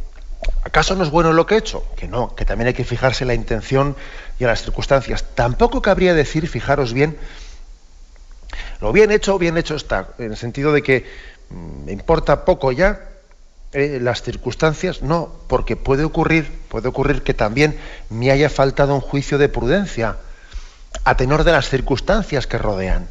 ¿acaso 0.64 0.94
no 0.94 1.04
es 1.04 1.10
bueno 1.10 1.32
lo 1.32 1.46
que 1.46 1.54
he 1.54 1.58
hecho? 1.58 1.84
Que 1.96 2.08
no, 2.08 2.34
que 2.34 2.44
también 2.44 2.68
hay 2.68 2.74
que 2.74 2.84
fijarse 2.84 3.24
en 3.24 3.28
la 3.28 3.34
intención 3.34 3.96
y 4.38 4.44
en 4.44 4.48
las 4.48 4.62
circunstancias. 4.62 5.24
Tampoco 5.34 5.82
cabría 5.82 6.14
decir, 6.14 6.48
fijaros 6.48 6.92
bien, 6.92 7.16
lo 8.80 8.92
bien 8.92 9.10
hecho, 9.10 9.38
bien 9.38 9.56
hecho 9.56 9.76
está, 9.76 10.08
en 10.18 10.32
el 10.32 10.36
sentido 10.36 10.72
de 10.72 10.82
que 10.82 11.06
mm, 11.50 11.84
me 11.84 11.92
importa 11.92 12.44
poco 12.44 12.72
ya 12.72 13.08
eh, 13.72 13.98
las 14.02 14.22
circunstancias, 14.22 15.00
no, 15.00 15.32
porque 15.46 15.76
puede 15.76 16.04
ocurrir, 16.04 16.50
puede 16.68 16.88
ocurrir 16.88 17.22
que 17.22 17.32
también 17.32 17.78
me 18.10 18.30
haya 18.30 18.50
faltado 18.50 18.94
un 18.94 19.00
juicio 19.00 19.38
de 19.38 19.48
prudencia 19.48 20.18
a 21.04 21.16
tenor 21.16 21.44
de 21.44 21.52
las 21.52 21.70
circunstancias 21.70 22.46
que 22.46 22.58
rodean 22.58 23.08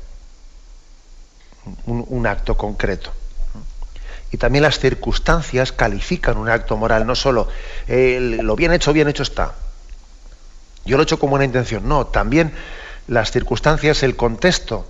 un, 1.85 2.27
acto 2.27 2.57
concreto. 2.57 3.11
Y 4.31 4.37
también 4.37 4.63
las 4.63 4.79
circunstancias 4.79 5.71
califican 5.71 6.37
un 6.37 6.49
acto 6.49 6.77
moral, 6.77 7.05
no 7.05 7.15
solo 7.15 7.49
lo 7.87 8.55
bien 8.55 8.71
hecho, 8.71 8.93
bien 8.93 9.07
hecho 9.07 9.23
está. 9.23 9.53
Yo 10.85 10.97
lo 10.97 11.03
he 11.03 11.05
hecho 11.05 11.19
con 11.19 11.29
buena 11.29 11.45
intención, 11.45 11.87
no, 11.87 12.07
también 12.07 12.53
las 13.07 13.31
circunstancias, 13.31 14.03
el 14.03 14.15
contexto 14.15 14.87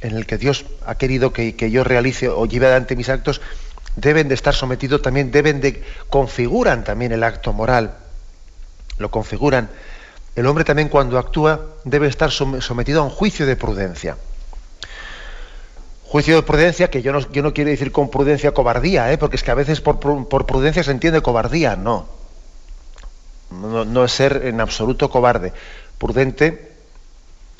en 0.00 0.16
el 0.16 0.26
que 0.26 0.38
Dios 0.38 0.64
ha 0.86 0.96
querido 0.96 1.32
que, 1.32 1.54
yo 1.70 1.84
realice 1.84 2.28
o 2.28 2.46
lleve 2.46 2.66
adelante 2.66 2.96
mis 2.96 3.08
actos, 3.08 3.40
deben 3.94 4.28
de 4.28 4.34
estar 4.34 4.54
sometidos 4.54 5.02
también, 5.02 5.30
deben 5.30 5.60
de, 5.60 5.84
configuran 6.08 6.82
también 6.82 7.12
el 7.12 7.22
acto 7.22 7.52
moral, 7.52 7.94
lo 8.98 9.10
configuran. 9.10 9.68
El 10.34 10.46
hombre 10.46 10.64
también 10.64 10.88
cuando 10.88 11.18
actúa 11.18 11.66
debe 11.84 12.08
estar 12.08 12.30
sometido 12.30 13.02
a 13.02 13.04
un 13.04 13.10
juicio 13.10 13.46
de 13.46 13.54
prudencia. 13.54 14.16
Juicio 16.12 16.36
de 16.36 16.42
prudencia 16.42 16.90
que 16.90 17.00
yo 17.00 17.10
no, 17.10 17.22
quiero 17.54 17.70
decir 17.70 17.90
con 17.90 18.10
prudencia 18.10 18.52
cobardía, 18.52 19.10
¿eh? 19.10 19.16
porque 19.16 19.36
es 19.36 19.42
que 19.42 19.50
a 19.50 19.54
veces 19.54 19.80
por, 19.80 19.98
prudencia 20.44 20.84
se 20.84 20.90
entiende 20.90 21.22
cobardía, 21.22 21.74
no. 21.74 22.06
no. 23.50 23.86
No 23.86 24.04
es 24.04 24.12
ser 24.12 24.42
en 24.44 24.60
absoluto 24.60 25.08
cobarde. 25.08 25.54
Prudente 25.96 26.70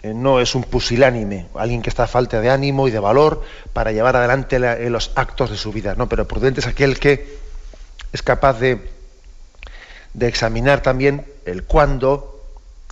eh, 0.03 0.13
no 0.13 0.39
es 0.39 0.55
un 0.55 0.65
pusilánime, 0.65 1.47
alguien 1.55 1.81
que 1.81 1.89
está 1.89 2.03
a 2.03 2.07
falta 2.07 2.43
de 2.43 2.51
ánimo 2.51 2.89
y 2.89 2.91
de 2.91 2.99
valor 2.99 3.43
para 3.73 3.91
llevar 3.91 4.17
adelante 4.17 4.57
eh, 4.57 4.91
los 4.91 5.13
actos 5.15 5.49
de 5.49 5.57
su 5.57 5.73
vida, 5.73 5.95
no, 5.95 6.11
pero 6.11 6.29
prudente 6.29 6.61
es 6.61 6.67
aquel 6.67 6.99
que 6.99 7.39
es 8.13 8.23
capaz 8.23 8.59
de, 8.61 8.87
de 10.13 10.29
examinar 10.29 10.83
también 10.83 11.25
el 11.47 11.65
cuándo, 11.65 12.45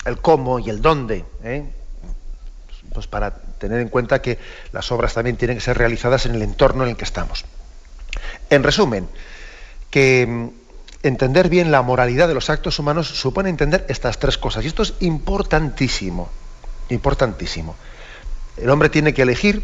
el 0.05 0.17
cómo 0.17 0.57
y 0.57 0.71
el 0.71 0.81
dónde, 0.81 1.23
¿eh? 1.43 1.69
pues 2.95 3.05
para 3.05 3.50
tener 3.61 3.79
en 3.79 3.87
cuenta 3.87 4.21
que 4.21 4.37
las 4.73 4.91
obras 4.91 5.13
también 5.13 5.37
tienen 5.37 5.57
que 5.57 5.63
ser 5.63 5.77
realizadas 5.77 6.25
en 6.25 6.35
el 6.35 6.41
entorno 6.41 6.83
en 6.83 6.89
el 6.89 6.97
que 6.97 7.05
estamos. 7.05 7.45
En 8.49 8.63
resumen, 8.63 9.07
que 9.89 10.27
mm, 10.27 10.49
entender 11.03 11.47
bien 11.47 11.71
la 11.71 11.81
moralidad 11.81 12.27
de 12.27 12.33
los 12.33 12.49
actos 12.49 12.77
humanos 12.79 13.07
supone 13.07 13.49
entender 13.49 13.85
estas 13.87 14.19
tres 14.19 14.37
cosas, 14.37 14.65
y 14.65 14.67
esto 14.67 14.83
es 14.83 14.95
importantísimo 14.99 16.29
importantísimo. 16.93 17.75
El 18.57 18.69
hombre 18.69 18.89
tiene 18.89 19.13
que 19.13 19.23
elegir 19.23 19.63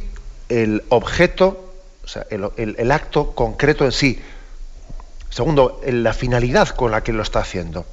el 0.49 0.83
objeto, 0.89 1.73
o 2.03 2.07
sea, 2.07 2.25
el, 2.29 2.91
acto 2.91 3.36
concreto 3.36 3.86
en 3.86 3.91
sí. 3.91 4.21
Segundo, 5.29 5.81
la 5.86 6.13
finalidad 6.13 6.69
con 6.69 6.91
la 6.91 7.03
que 7.03 7.13
lo 7.13 7.21
está 7.21 7.39
haciendo. 7.39 7.86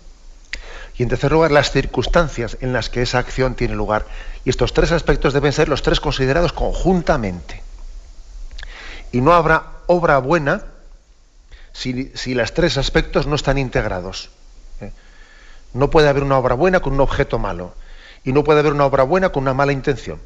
Y 0.96 1.02
en 1.02 1.08
tercer 1.08 1.32
lugar, 1.32 1.50
las 1.50 1.72
circunstancias 1.72 2.56
en 2.60 2.72
las 2.72 2.88
que 2.88 3.02
esa 3.02 3.18
acción 3.18 3.54
tiene 3.54 3.74
lugar. 3.74 4.06
Y 4.44 4.50
estos 4.50 4.72
tres 4.72 4.92
aspectos 4.92 5.32
deben 5.32 5.52
ser 5.52 5.68
los 5.68 5.82
tres 5.82 6.00
considerados 6.00 6.52
conjuntamente. 6.52 7.62
Y 9.10 9.20
no 9.20 9.32
habrá 9.32 9.64
obra 9.86 10.18
buena 10.18 10.64
si, 11.72 12.12
si 12.14 12.34
los 12.34 12.54
tres 12.54 12.76
aspectos 12.76 13.26
no 13.26 13.34
están 13.34 13.58
integrados. 13.58 14.30
¿eh? 14.80 14.92
No 15.72 15.90
puede 15.90 16.08
haber 16.08 16.22
una 16.22 16.38
obra 16.38 16.54
buena 16.54 16.80
con 16.80 16.92
un 16.92 17.00
objeto 17.00 17.38
malo. 17.38 17.74
Y 18.22 18.32
no 18.32 18.44
puede 18.44 18.60
haber 18.60 18.72
una 18.72 18.86
obra 18.86 19.02
buena 19.02 19.30
con 19.30 19.42
una 19.42 19.54
mala 19.54 19.72
intención. 19.72 20.20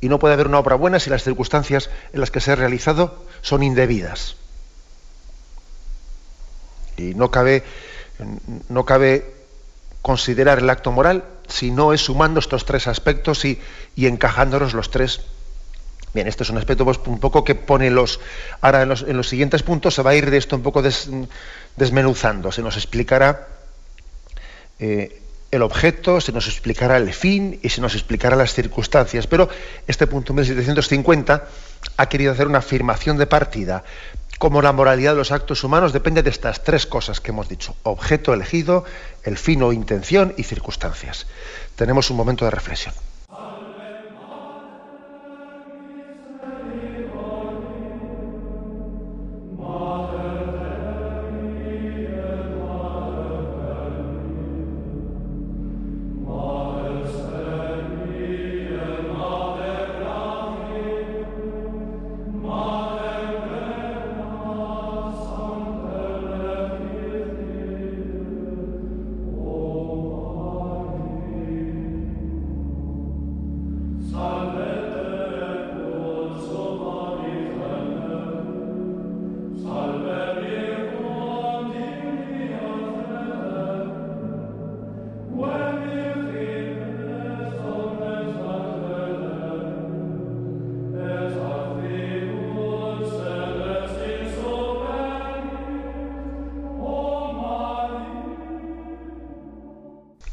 Y 0.00 0.08
no 0.08 0.18
puede 0.18 0.34
haber 0.34 0.46
una 0.46 0.58
obra 0.58 0.76
buena 0.76 1.00
si 1.00 1.08
las 1.08 1.24
circunstancias 1.24 1.88
en 2.12 2.20
las 2.20 2.30
que 2.30 2.40
se 2.40 2.52
ha 2.52 2.56
realizado 2.56 3.24
son 3.40 3.62
indebidas. 3.62 4.36
Y 6.96 7.14
no 7.14 7.30
cabe, 7.30 7.64
no 8.68 8.84
cabe 8.84 9.37
considerar 10.08 10.60
el 10.60 10.70
acto 10.70 10.90
moral 10.90 11.22
si 11.48 11.70
no 11.70 11.92
es 11.92 12.00
sumando 12.00 12.40
estos 12.40 12.64
tres 12.64 12.86
aspectos 12.86 13.44
y, 13.44 13.60
encajándolos 13.94 14.72
los 14.72 14.90
tres. 14.90 15.20
Bien, 16.14 16.26
este 16.26 16.44
es 16.44 16.48
un 16.48 16.56
aspecto 16.56 16.86
pues, 16.86 16.98
un 17.04 17.20
poco 17.20 17.44
que 17.44 17.54
pone 17.54 17.90
los... 17.90 18.18
Ahora 18.62 18.84
en 18.84 19.16
los, 19.18 19.28
siguientes 19.28 19.62
puntos 19.62 19.92
se 19.92 20.00
va 20.00 20.12
a 20.12 20.14
ir 20.14 20.30
de 20.30 20.38
esto 20.38 20.56
un 20.56 20.62
poco 20.62 20.82
desmenuzando. 21.76 22.50
Se 22.50 22.62
nos 22.62 22.78
explicará 22.78 23.48
eh, 24.78 25.20
el 25.50 25.60
objeto, 25.60 26.22
se 26.22 26.32
nos 26.32 26.46
explicará 26.46 26.96
el 26.96 27.12
fin 27.12 27.60
y 27.62 27.68
se 27.68 27.82
nos 27.82 27.92
explicará 27.92 28.34
las 28.34 28.54
circunstancias. 28.54 29.26
Pero 29.26 29.50
este 29.86 30.06
punto 30.06 30.32
1750 30.32 31.48
ha 31.98 32.08
querido 32.08 32.32
hacer 32.32 32.46
una 32.46 32.60
afirmación 32.60 33.18
de 33.18 33.26
partida. 33.26 33.84
Como 34.38 34.62
la 34.62 34.72
moralidad 34.72 35.12
de 35.12 35.18
los 35.18 35.32
actos 35.32 35.64
humanos 35.64 35.92
depende 35.92 36.22
de 36.22 36.30
estas 36.30 36.62
tres 36.62 36.86
cosas 36.86 37.20
que 37.20 37.32
hemos 37.32 37.48
dicho. 37.48 37.74
Objeto 37.82 38.32
elegido, 38.32 38.84
el 39.24 39.36
fin 39.36 39.62
o 39.64 39.72
intención 39.72 40.32
y 40.36 40.44
circunstancias. 40.44 41.26
Tenemos 41.74 42.08
un 42.10 42.16
momento 42.16 42.44
de 42.44 42.52
reflexión. 42.52 42.94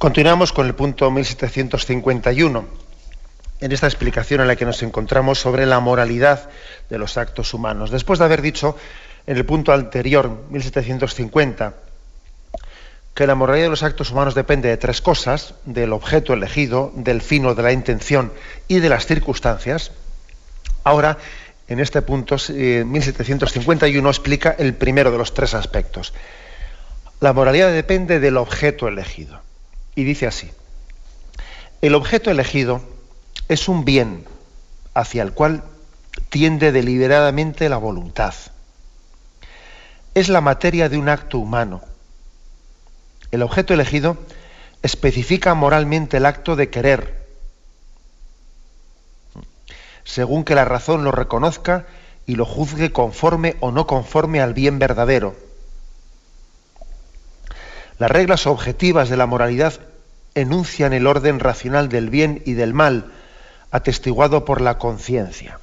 Continuamos 0.06 0.54
con 0.54 0.68
el 0.68 0.76
punto 0.76 1.10
1751, 1.10 2.66
en 3.60 3.72
esta 3.72 3.88
explicación 3.88 4.40
en 4.40 4.46
la 4.46 4.56
que 4.56 4.64
nos 4.64 4.84
encontramos 4.84 5.40
sobre 5.40 5.66
la 5.66 5.80
moralidad 5.80 6.48
de 6.92 7.00
los 7.00 7.18
actos 7.18 7.56
humanos. 7.56 7.90
Después 7.90 8.20
de 8.20 8.26
haber 8.26 8.44
dicho 8.44 8.78
en 9.26 9.38
el 9.38 9.46
punto 9.48 9.74
anterior, 9.74 10.44
1750, 10.52 11.74
que 13.16 13.26
la 13.26 13.34
moralidad 13.34 13.66
de 13.66 13.70
los 13.72 13.82
actos 13.82 14.12
humanos 14.12 14.36
depende 14.36 14.70
de 14.70 14.78
tres 14.78 15.02
cosas, 15.02 15.56
del 15.66 15.92
objeto 15.92 16.34
elegido, 16.34 16.92
del 16.94 17.24
fino 17.24 17.56
de 17.56 17.64
la 17.64 17.72
intención 17.72 18.32
y 18.68 18.82
de 18.82 18.90
las 18.90 19.08
circunstancias, 19.08 19.92
ahora 20.84 21.18
en 21.68 21.80
este 21.80 22.04
punto 22.04 22.36
1751 22.36 24.08
eh, 24.08 24.12
explica 24.12 24.56
el 24.60 24.76
primero 24.76 25.10
de 25.10 25.18
los 25.18 25.34
tres 25.34 25.56
aspectos. 25.56 26.14
La 27.22 27.34
moralidad 27.34 27.74
depende 27.74 28.20
del 28.20 28.38
objeto 28.38 28.88
elegido. 28.88 29.44
Y 29.96 30.04
dice 30.04 30.28
así, 30.28 30.52
el 31.82 31.96
objeto 31.96 32.30
elegido 32.30 32.82
es 33.48 33.70
un 33.70 33.86
bien 33.86 34.26
hacia 34.94 35.24
el 35.24 35.32
cual 35.32 35.64
tiende 36.30 36.72
deliberadamente 36.72 37.70
la 37.70 37.78
voluntad. 37.78 38.34
Es 40.14 40.30
la 40.30 40.42
materia 40.42 40.90
de 40.90 40.98
un 40.98 41.10
acto 41.10 41.40
humano. 41.40 41.82
El 43.32 43.42
objeto 43.42 43.74
elegido 43.74 44.18
especifica 44.82 45.54
moralmente 45.54 46.18
el 46.18 46.26
acto 46.26 46.56
de 46.56 46.70
querer, 46.70 47.26
según 50.04 50.44
que 50.44 50.56
la 50.56 50.66
razón 50.66 51.04
lo 51.04 51.12
reconozca 51.12 51.86
y 52.26 52.36
lo 52.36 52.46
juzgue 52.46 52.92
conforme 52.92 53.56
o 53.60 53.72
no 53.72 53.88
conforme 53.88 54.42
al 54.42 54.54
bien 54.54 54.80
verdadero. 54.80 55.36
Las 57.98 58.12
reglas 58.12 58.46
objetivas 58.48 59.10
de 59.10 59.18
la 59.18 59.26
moralidad 59.26 59.74
enuncian 60.34 60.94
el 60.94 61.08
orden 61.08 61.40
racional 61.40 61.88
del 61.88 62.10
bien 62.10 62.42
y 62.46 62.54
del 62.54 62.74
mal, 62.74 63.12
atestiguado 63.72 64.44
por 64.44 64.62
la 64.62 64.78
conciencia. 64.78 65.60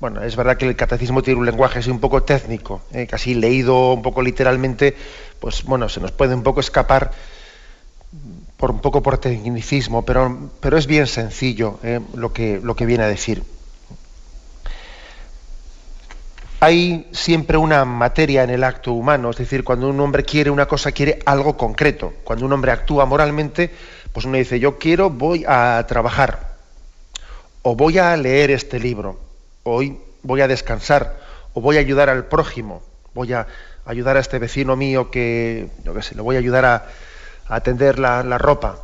Bueno, 0.00 0.22
es 0.22 0.34
verdad 0.34 0.56
que 0.56 0.66
el 0.66 0.76
catecismo 0.76 1.22
tiene 1.22 1.38
un 1.38 1.44
lenguaje 1.44 1.80
así 1.80 1.90
un 1.90 2.00
poco 2.00 2.22
técnico, 2.22 2.80
¿eh? 2.92 3.06
casi 3.06 3.34
leído 3.34 3.92
un 3.92 4.00
poco 4.00 4.22
literalmente, 4.22 4.96
pues 5.38 5.62
bueno, 5.64 5.90
se 5.90 6.00
nos 6.00 6.12
puede 6.12 6.34
un 6.34 6.42
poco 6.42 6.60
escapar 6.60 7.12
por 8.56 8.70
un 8.70 8.80
poco 8.80 9.02
por 9.02 9.18
tecnicismo, 9.18 10.04
pero, 10.06 10.50
pero 10.60 10.78
es 10.78 10.86
bien 10.86 11.06
sencillo 11.06 11.78
¿eh? 11.82 12.00
lo, 12.14 12.32
que, 12.32 12.58
lo 12.62 12.74
que 12.74 12.86
viene 12.86 13.04
a 13.04 13.08
decir. 13.08 13.42
Hay 16.62 17.08
siempre 17.12 17.56
una 17.56 17.86
materia 17.86 18.42
en 18.42 18.50
el 18.50 18.64
acto 18.64 18.92
humano, 18.92 19.30
es 19.30 19.38
decir, 19.38 19.64
cuando 19.64 19.88
un 19.88 19.98
hombre 19.98 20.24
quiere 20.24 20.50
una 20.50 20.66
cosa, 20.66 20.92
quiere 20.92 21.18
algo 21.24 21.56
concreto. 21.56 22.12
Cuando 22.22 22.44
un 22.44 22.52
hombre 22.52 22.70
actúa 22.70 23.06
moralmente, 23.06 23.70
pues 24.12 24.26
uno 24.26 24.36
dice, 24.36 24.60
yo 24.60 24.78
quiero, 24.78 25.08
voy 25.08 25.42
a 25.48 25.82
trabajar, 25.88 26.56
o 27.62 27.74
voy 27.74 27.96
a 27.96 28.14
leer 28.18 28.50
este 28.50 28.78
libro, 28.78 29.18
hoy 29.62 29.98
voy 30.22 30.42
a 30.42 30.48
descansar, 30.48 31.18
o 31.54 31.62
voy 31.62 31.78
a 31.78 31.80
ayudar 31.80 32.10
al 32.10 32.26
prójimo, 32.26 32.82
voy 33.14 33.32
a 33.32 33.46
ayudar 33.86 34.18
a 34.18 34.20
este 34.20 34.38
vecino 34.38 34.76
mío 34.76 35.10
que, 35.10 35.70
yo 35.82 35.94
qué 35.94 36.02
sé, 36.02 36.14
le 36.14 36.20
voy 36.20 36.36
a 36.36 36.40
ayudar 36.40 36.66
a, 36.66 36.86
atender 37.48 37.98
la, 37.98 38.22
ropa, 38.36 38.76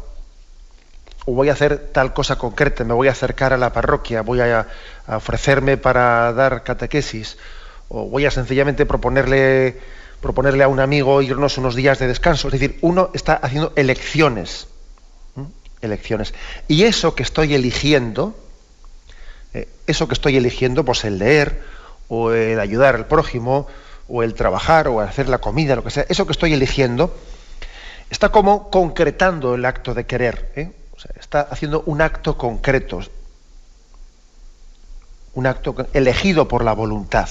o 1.26 1.32
voy 1.32 1.50
a 1.50 1.52
hacer 1.52 1.90
tal 1.92 2.14
cosa 2.14 2.36
concreta, 2.36 2.84
me 2.84 2.94
voy 2.94 3.08
a 3.08 3.12
acercar 3.12 3.52
a 3.52 3.58
la 3.58 3.72
parroquia, 3.72 4.22
voy 4.22 4.40
a 4.40 4.66
ofrecerme 5.06 5.76
para 5.76 6.32
dar 6.32 6.64
catequesis, 6.64 7.36
o 7.88 8.06
voy 8.06 8.26
a 8.26 8.30
sencillamente 8.30 8.86
proponerle, 8.86 9.78
proponerle 10.20 10.64
a 10.64 10.68
un 10.68 10.80
amigo 10.80 11.22
irnos 11.22 11.58
unos 11.58 11.74
días 11.74 11.98
de 11.98 12.06
descanso. 12.06 12.48
Es 12.48 12.52
decir, 12.52 12.78
uno 12.80 13.10
está 13.14 13.34
haciendo 13.34 13.72
elecciones. 13.76 14.68
Elecciones. 15.82 16.34
Y 16.68 16.84
eso 16.84 17.14
que 17.14 17.22
estoy 17.22 17.54
eligiendo, 17.54 18.34
eh, 19.54 19.68
eso 19.86 20.08
que 20.08 20.14
estoy 20.14 20.36
eligiendo, 20.36 20.84
pues 20.84 21.04
el 21.04 21.18
leer, 21.18 21.62
o 22.08 22.32
el 22.32 22.58
ayudar 22.58 22.94
al 22.94 23.06
prójimo, 23.06 23.66
o 24.08 24.22
el 24.22 24.34
trabajar, 24.34 24.88
o 24.88 25.00
hacer 25.00 25.28
la 25.28 25.38
comida, 25.38 25.76
lo 25.76 25.84
que 25.84 25.90
sea, 25.90 26.06
eso 26.08 26.26
que 26.26 26.32
estoy 26.32 26.54
eligiendo, 26.54 27.14
está 28.10 28.30
como 28.30 28.70
concretando 28.70 29.54
el 29.54 29.64
acto 29.64 29.94
de 29.94 30.06
querer. 30.06 30.50
¿eh? 30.56 30.72
está 31.18 31.42
haciendo 31.42 31.82
un 31.86 32.00
acto 32.00 32.36
concreto, 32.36 33.00
un 35.34 35.46
acto 35.46 35.74
elegido 35.92 36.48
por 36.48 36.64
la 36.64 36.72
voluntad. 36.72 37.28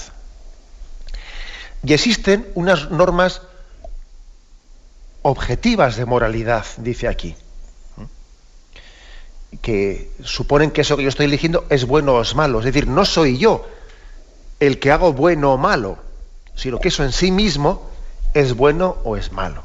Y 1.86 1.94
existen 1.94 2.50
unas 2.56 2.90
normas 2.90 3.42
objetivas 5.22 5.94
de 5.94 6.04
moralidad, 6.04 6.66
dice 6.78 7.06
aquí, 7.06 7.36
que 9.62 10.10
suponen 10.24 10.72
que 10.72 10.80
eso 10.80 10.96
que 10.96 11.04
yo 11.04 11.08
estoy 11.08 11.26
eligiendo 11.26 11.64
es 11.70 11.84
bueno 11.84 12.14
o 12.14 12.22
es 12.22 12.34
malo. 12.34 12.58
Es 12.58 12.64
decir, 12.64 12.88
no 12.88 13.04
soy 13.04 13.38
yo 13.38 13.68
el 14.58 14.80
que 14.80 14.90
hago 14.90 15.12
bueno 15.12 15.52
o 15.52 15.58
malo, 15.58 15.98
sino 16.56 16.80
que 16.80 16.88
eso 16.88 17.04
en 17.04 17.12
sí 17.12 17.30
mismo 17.30 17.88
es 18.34 18.54
bueno 18.54 18.96
o 19.04 19.16
es 19.16 19.30
malo. 19.30 19.62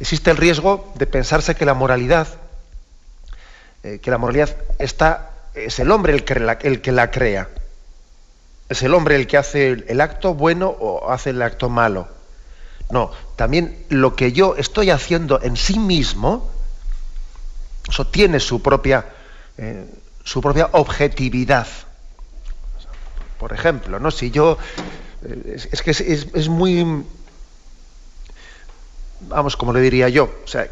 Existe 0.00 0.30
el 0.30 0.38
riesgo 0.38 0.90
de 0.94 1.06
pensarse 1.06 1.56
que 1.56 1.66
la 1.66 1.74
moralidad, 1.74 2.26
eh, 3.82 3.98
que 4.00 4.10
la 4.10 4.16
moralidad 4.16 4.56
está, 4.78 5.30
es 5.52 5.78
el 5.78 5.90
hombre 5.90 6.14
el 6.14 6.24
que 6.24 6.92
la 6.92 7.10
crea. 7.10 7.50
¿Es 8.68 8.82
el 8.82 8.94
hombre 8.94 9.16
el 9.16 9.26
que 9.26 9.38
hace 9.38 9.84
el 9.88 10.00
acto 10.00 10.34
bueno 10.34 10.68
o 10.68 11.10
hace 11.10 11.30
el 11.30 11.40
acto 11.40 11.68
malo? 11.68 12.08
No, 12.90 13.10
también 13.36 13.84
lo 13.90 14.16
que 14.16 14.32
yo 14.32 14.56
estoy 14.56 14.90
haciendo 14.90 15.40
en 15.42 15.56
sí 15.56 15.78
mismo, 15.78 16.50
eso 17.88 18.06
tiene 18.06 18.40
su 18.40 18.62
propia, 18.62 19.06
eh, 19.58 19.84
su 20.24 20.40
propia 20.40 20.70
objetividad. 20.72 21.66
Por 23.38 23.52
ejemplo, 23.52 24.00
¿no? 24.00 24.10
si 24.10 24.30
yo. 24.30 24.58
Eh, 25.22 25.56
es, 25.70 25.82
que 25.82 25.90
es, 25.90 26.48
muy. 26.48 27.04
Vamos, 29.20 29.56
como 29.56 29.72
le 29.72 29.80
diría 29.80 30.08
yo. 30.08 30.24
O 30.44 30.48
sea, 30.48 30.68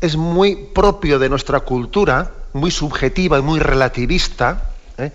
es 0.00 0.16
muy 0.16 0.54
propio 0.74 1.18
de 1.18 1.28
nuestra 1.28 1.60
cultura, 1.60 2.30
muy 2.52 2.70
subjetiva 2.70 3.38
y 3.38 3.42
muy 3.42 3.58
relativista, 3.58 4.70
¿eh? 4.98 5.12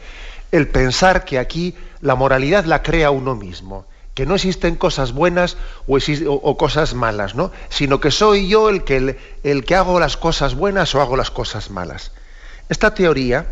El 0.53 0.67
pensar 0.67 1.25
que 1.25 1.39
aquí 1.39 1.75
la 1.99 2.13
moralidad 2.13 2.65
la 2.65 2.83
crea 2.83 3.09
uno 3.09 3.35
mismo, 3.35 3.87
que 4.13 4.27
no 4.27 4.35
existen 4.35 4.75
cosas 4.75 5.11
buenas 5.11 5.57
o, 5.87 6.57
cosas 6.57 6.93
malas, 6.93 7.33
¿no? 7.33 7.51
sino 7.69 7.99
que 7.99 8.11
soy 8.11 8.47
yo 8.47 8.69
el 8.69 8.83
que, 8.83 9.17
el, 9.43 9.65
que 9.65 9.75
hago 9.75 9.99
las 9.99 10.15
cosas 10.15 10.53
buenas 10.53 10.93
o 10.93 11.01
hago 11.01 11.17
las 11.17 11.31
cosas 11.31 11.71
malas. 11.71 12.11
Esta 12.69 12.93
teoría 12.93 13.47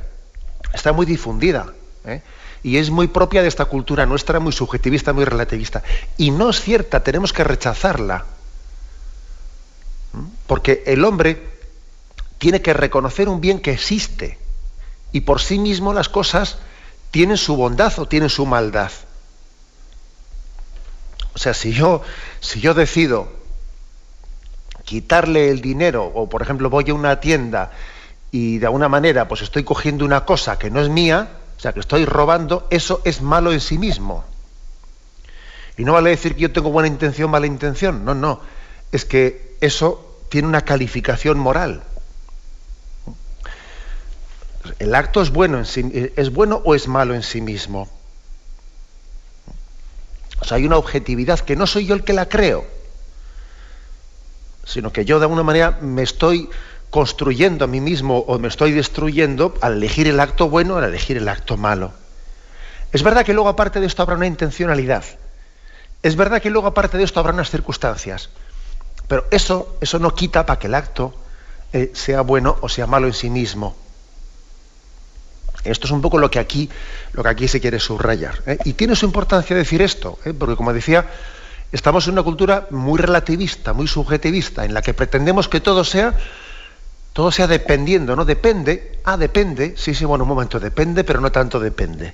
está 0.73 0.93
muy 0.93 1.07
difundida 1.07 1.73
¿eh? 2.05 2.21
y 2.61 2.77
es 2.77 2.91
muy 2.91 3.07
propia 3.07 3.41
de 3.41 3.47
esta 3.47 3.65
cultura 3.65 4.05
nuestra, 4.05 4.39
muy 4.39 4.51
subjetivista, 4.51 5.11
muy 5.11 5.25
relativista. 5.25 5.81
Y 6.17 6.29
no 6.29 6.51
es 6.51 6.61
cierta, 6.61 7.03
tenemos 7.03 7.33
que 7.33 7.43
rechazarla. 7.43 8.25
Porque 10.45 10.83
el 10.85 11.03
hombre 11.03 11.49
tiene 12.37 12.61
que 12.61 12.73
reconocer 12.73 13.27
un 13.27 13.41
bien 13.41 13.59
que 13.59 13.71
existe 13.71 14.37
y 15.11 15.21
por 15.21 15.41
sí 15.41 15.57
mismo 15.57 15.93
las 15.93 16.07
cosas 16.07 16.59
tienen 17.11 17.37
su 17.37 17.55
bondad 17.55 17.93
o 17.99 18.07
tienen 18.07 18.29
su 18.29 18.45
maldad. 18.45 18.91
O 21.33 21.37
sea, 21.37 21.53
si 21.53 21.71
yo, 21.73 22.01
si 22.39 22.59
yo 22.59 22.73
decido 22.73 23.29
quitarle 24.83 25.49
el 25.49 25.61
dinero, 25.61 26.11
o 26.13 26.27
por 26.27 26.41
ejemplo 26.41 26.69
voy 26.69 26.89
a 26.89 26.93
una 26.93 27.19
tienda 27.19 27.71
y 28.31 28.57
de 28.57 28.65
alguna 28.65 28.89
manera 28.89 29.27
pues 29.27 29.41
estoy 29.41 29.63
cogiendo 29.63 30.05
una 30.05 30.25
cosa 30.25 30.57
que 30.57 30.69
no 30.69 30.81
es 30.81 30.89
mía, 30.89 31.29
o 31.57 31.59
sea, 31.59 31.73
que 31.73 31.79
estoy 31.79 32.05
robando, 32.05 32.67
eso 32.71 33.01
es 33.05 33.21
malo 33.21 33.51
en 33.51 33.59
sí 33.59 33.77
mismo. 33.77 34.25
Y 35.77 35.83
no 35.83 35.93
vale 35.93 36.09
decir 36.09 36.35
que 36.35 36.41
yo 36.41 36.51
tengo 36.51 36.71
buena 36.71 36.87
intención, 36.87 37.29
mala 37.29 37.47
intención. 37.47 38.03
No, 38.03 38.13
no. 38.13 38.41
Es 38.91 39.05
que 39.05 39.57
eso 39.61 40.19
tiene 40.29 40.47
una 40.47 40.61
calificación 40.61 41.39
moral. 41.39 41.83
¿El 44.79 44.95
acto 44.95 45.21
es 45.21 45.31
bueno, 45.31 45.57
en 45.57 45.65
sí, 45.65 46.11
es 46.15 46.31
bueno 46.31 46.61
o 46.63 46.75
es 46.75 46.87
malo 46.87 47.13
en 47.15 47.23
sí 47.23 47.41
mismo? 47.41 47.89
O 50.39 50.45
sea, 50.45 50.57
hay 50.57 50.65
una 50.65 50.77
objetividad 50.77 51.39
que 51.39 51.55
no 51.55 51.67
soy 51.67 51.85
yo 51.85 51.95
el 51.95 52.03
que 52.03 52.13
la 52.13 52.27
creo, 52.27 52.65
sino 54.65 54.91
que 54.91 55.05
yo 55.05 55.19
de 55.19 55.25
alguna 55.25 55.43
manera 55.43 55.79
me 55.81 56.03
estoy 56.03 56.49
construyendo 56.89 57.65
a 57.65 57.67
mí 57.67 57.79
mismo 57.79 58.19
o 58.19 58.37
me 58.37 58.47
estoy 58.47 58.71
destruyendo 58.71 59.55
al 59.61 59.73
elegir 59.73 60.07
el 60.07 60.19
acto 60.19 60.49
bueno 60.49 60.75
o 60.75 60.77
al 60.77 60.83
elegir 60.83 61.17
el 61.17 61.29
acto 61.29 61.57
malo. 61.57 61.93
Es 62.91 63.03
verdad 63.03 63.25
que 63.25 63.33
luego 63.33 63.49
aparte 63.49 63.79
de 63.79 63.85
esto 63.85 64.01
habrá 64.01 64.15
una 64.15 64.27
intencionalidad. 64.27 65.05
Es 66.03 66.15
verdad 66.15 66.41
que 66.41 66.49
luego 66.49 66.67
aparte 66.67 66.97
de 66.97 67.03
esto 67.03 67.19
habrá 67.19 67.33
unas 67.33 67.49
circunstancias. 67.49 68.29
Pero 69.07 69.25
eso, 69.31 69.77
eso 69.81 69.99
no 69.99 70.13
quita 70.13 70.45
para 70.45 70.59
que 70.59 70.67
el 70.67 70.75
acto 70.75 71.13
eh, 71.73 71.91
sea 71.93 72.21
bueno 72.21 72.57
o 72.61 72.69
sea 72.69 72.87
malo 72.87 73.07
en 73.07 73.13
sí 73.13 73.29
mismo. 73.29 73.75
Esto 75.63 75.87
es 75.87 75.91
un 75.91 76.01
poco 76.01 76.17
lo 76.17 76.31
que 76.31 76.39
aquí, 76.39 76.69
lo 77.13 77.23
que 77.23 77.29
aquí 77.29 77.47
se 77.47 77.61
quiere 77.61 77.79
subrayar. 77.79 78.41
¿eh? 78.45 78.57
Y 78.65 78.73
tiene 78.73 78.95
su 78.95 79.05
importancia 79.05 79.55
decir 79.55 79.81
esto, 79.81 80.17
¿eh? 80.25 80.33
porque 80.33 80.55
como 80.55 80.73
decía, 80.73 81.09
estamos 81.71 82.07
en 82.07 82.13
una 82.13 82.23
cultura 82.23 82.67
muy 82.71 82.99
relativista, 82.99 83.73
muy 83.73 83.87
subjetivista, 83.87 84.65
en 84.65 84.73
la 84.73 84.81
que 84.81 84.93
pretendemos 84.93 85.47
que 85.47 85.59
todo 85.59 85.83
sea, 85.83 86.15
todo 87.13 87.31
sea 87.31 87.47
dependiendo, 87.47 88.15
¿no? 88.15 88.25
Depende, 88.25 88.99
ah, 89.03 89.17
depende, 89.17 89.75
sí, 89.77 89.93
sí, 89.93 90.05
bueno, 90.05 90.23
un 90.23 90.29
momento, 90.29 90.59
depende, 90.59 91.03
pero 91.03 91.21
no 91.21 91.31
tanto 91.31 91.59
depende. 91.59 92.13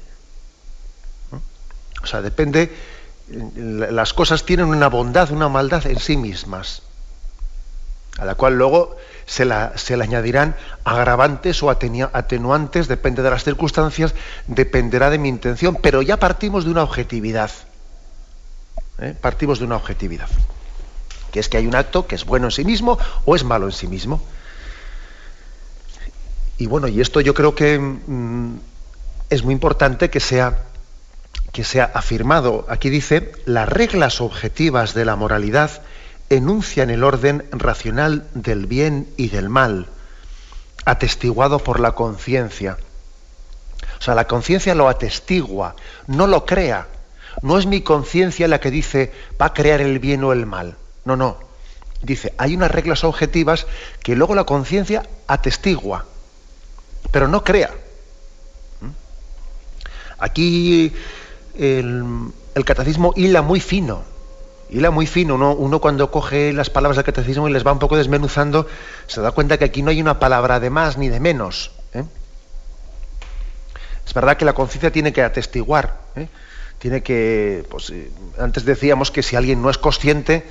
O 2.03 2.05
sea, 2.05 2.21
depende, 2.21 2.71
las 3.29 4.13
cosas 4.13 4.43
tienen 4.43 4.67
una 4.67 4.87
bondad, 4.87 5.31
una 5.31 5.49
maldad 5.49 5.85
en 5.87 5.99
sí 5.99 6.17
mismas, 6.17 6.81
a 8.17 8.25
la 8.25 8.35
cual 8.35 8.55
luego 8.55 8.97
se, 9.27 9.45
le 9.45 10.03
añadirán 10.03 10.55
agravantes 10.85 11.61
o 11.61 11.69
atenuantes, 11.69 12.87
depende 12.87 13.21
de 13.21 13.29
las 13.29 13.43
circunstancias, 13.43 14.15
dependerá 14.47 15.09
de 15.09 15.19
mi 15.19 15.27
intención, 15.27 15.77
pero 15.81 16.01
ya 16.01 16.17
partimos 16.17 16.63
de 16.63 16.71
una 16.71 16.83
objetividad. 16.83 17.51
¿eh? 18.99 19.13
Partimos 19.19 19.59
de 19.59 19.65
una 19.65 19.75
objetividad, 19.75 20.29
que 21.31 21.41
es 21.41 21.49
que 21.49 21.57
hay 21.57 21.67
un 21.67 21.75
acto 21.75 22.07
que 22.07 22.15
es 22.15 22.23
bueno 22.23 22.47
en 22.47 22.51
sí 22.51 22.63
mismo 22.63 22.97
o 23.25 23.35
es 23.35 23.43
malo 23.43 23.65
en 23.65 23.73
sí 23.73 23.87
mismo. 23.87 24.23
y 26.57 26.65
bueno, 26.65 26.87
y 26.87 27.01
esto 27.01 27.19
yo 27.19 27.33
creo 27.33 27.53
que 27.53 27.77
mm, 27.77 28.59
es 29.29 29.43
muy 29.43 29.53
importante 29.53 30.09
que 30.09 30.21
sea, 30.21 30.63
que 31.51 31.65
sea 31.65 31.91
afirmado. 31.93 32.65
Aquí 32.69 32.89
dice, 32.89 33.33
las 33.45 33.67
reglas 33.67 34.21
objetivas 34.21 34.93
de 34.93 35.03
la 35.03 35.17
moralidad 35.17 35.81
enuncian 36.29 36.89
el 36.89 37.03
orden 37.03 37.45
racional 37.51 38.27
del 38.33 38.65
bien 38.65 39.07
y 39.17 39.29
del 39.29 39.49
mal, 39.49 39.87
atestiguado 40.85 41.59
por 41.59 41.79
la 41.79 41.93
conciencia. 41.93 42.77
O 43.99 44.01
sea, 44.01 44.15
la 44.15 44.27
conciencia 44.27 44.75
lo 44.75 44.89
atestigua, 44.89 45.75
no 46.07 46.27
lo 46.27 46.45
crea. 46.45 46.87
No 47.41 47.57
es 47.57 47.65
mi 47.65 47.81
conciencia 47.81 48.47
la 48.47 48.59
que 48.59 48.71
dice 48.71 49.11
va 49.39 49.47
a 49.47 49.53
crear 49.53 49.81
el 49.81 49.99
bien 49.99 50.23
o 50.23 50.33
el 50.33 50.45
mal. 50.45 50.75
No, 51.05 51.15
no. 51.15 51.37
Dice, 52.01 52.33
hay 52.37 52.55
unas 52.55 52.71
reglas 52.71 53.03
objetivas 53.03 53.65
que 54.03 54.15
luego 54.15 54.35
la 54.35 54.43
conciencia 54.43 55.03
atestigua, 55.27 56.05
pero 57.11 57.27
no 57.27 57.43
crea. 57.43 57.71
¿Mm? 58.81 58.89
Aquí 60.19 60.93
el, 61.57 62.33
catecismo 62.65 63.13
hila 63.15 63.41
muy 63.41 63.59
fino, 63.59 64.03
hila 64.69 64.91
muy 64.91 65.07
fino. 65.07 65.35
Uno, 65.35 65.79
cuando 65.79 66.11
coge 66.11 66.53
las 66.53 66.69
palabras 66.69 66.97
del 66.97 67.05
catecismo 67.05 67.47
y 67.47 67.53
les 67.53 67.65
va 67.65 67.71
un 67.71 67.79
poco 67.79 67.97
desmenuzando, 67.97 68.67
se 69.07 69.21
da 69.21 69.31
cuenta 69.31 69.57
que 69.57 69.65
aquí 69.65 69.81
no 69.81 69.91
hay 69.91 70.01
una 70.01 70.19
palabra 70.19 70.59
de 70.59 70.69
más 70.69 70.97
ni 70.97 71.09
de 71.09 71.19
menos. 71.19 71.71
¿eh? 71.93 72.03
Es 74.05 74.13
verdad 74.13 74.37
que 74.37 74.45
la 74.45 74.53
conciencia 74.53 74.91
tiene 74.91 75.13
que 75.13 75.21
atestiguar, 75.21 75.97
¿eh? 76.15 76.27
tiene 76.79 77.01
que, 77.01 77.65
pues, 77.69 77.89
eh, 77.89 78.11
antes 78.39 78.65
decíamos 78.65 79.11
que 79.11 79.23
si 79.23 79.35
alguien 79.35 79.61
no 79.61 79.69
es 79.69 79.77
consciente, 79.77 80.45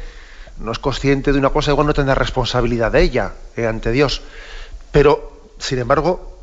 no 0.59 0.73
es 0.73 0.79
consciente 0.79 1.33
de 1.33 1.39
una 1.39 1.51
cosa, 1.51 1.71
igual 1.71 1.87
no 1.87 1.95
tendrá 1.95 2.15
responsabilidad 2.15 2.93
de 2.93 3.03
ella 3.03 3.33
ante 3.57 3.93
Dios. 3.93 4.23
Pero, 4.91 5.51
sin 5.59 5.79
embargo, 5.79 6.39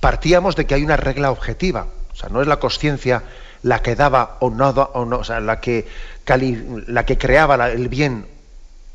partíamos 0.00 0.56
de 0.56 0.66
que 0.66 0.74
hay 0.74 0.82
una 0.82 0.96
regla 0.96 1.30
objetiva. 1.30 1.86
O 2.12 2.16
sea, 2.16 2.30
no 2.30 2.40
es 2.40 2.48
la 2.48 2.58
conciencia 2.58 3.22
la 3.62 3.82
que 3.82 3.94
daba 3.94 4.36
o 4.40 4.48
no, 4.48 4.70
o 4.70 5.04
no 5.04 5.18
o 5.18 5.24
sea, 5.24 5.40
la 5.40 5.60
que, 5.60 5.86
la 6.26 7.06
que 7.06 7.18
creaba 7.18 7.70
el 7.70 7.88
bien, 7.88 8.26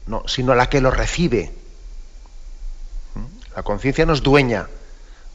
no, 0.08 0.24
sino 0.28 0.54
la 0.56 0.70
que 0.70 0.82
lo 0.82 0.92
recibe. 0.92 1.52
¿Mm? 3.16 3.56
La 3.56 3.64
conciencia 3.64 4.06
no 4.06 4.14
es 4.14 4.22
dueña 4.22 4.68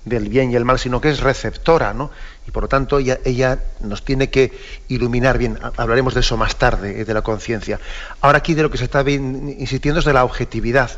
del 0.04 0.28
bien 0.28 0.52
y 0.52 0.56
el 0.56 0.64
mal, 0.64 0.78
sino 0.78 1.00
que 1.00 1.10
es 1.10 1.20
receptora, 1.20 1.92
¿no? 1.92 2.10
Y 2.46 2.52
por 2.52 2.62
lo 2.62 2.68
tanto 2.68 2.98
ella, 2.98 3.58
nos 3.80 4.04
tiene 4.04 4.30
que 4.30 4.56
iluminar 4.88 5.36
bien. 5.36 5.58
Hablaremos 5.76 6.14
de 6.14 6.20
eso 6.20 6.36
más 6.36 6.56
tarde, 6.56 7.00
eh, 7.00 7.04
de 7.04 7.12
la 7.12 7.22
conciencia. 7.22 7.80
Ahora 8.20 8.38
aquí 8.38 8.54
de 8.54 8.62
lo 8.62 8.70
que 8.70 8.78
se 8.78 8.84
está 8.84 9.02
insistiendo 9.10 9.98
es 9.98 10.06
de 10.06 10.12
la 10.12 10.24
objetividad. 10.24 10.92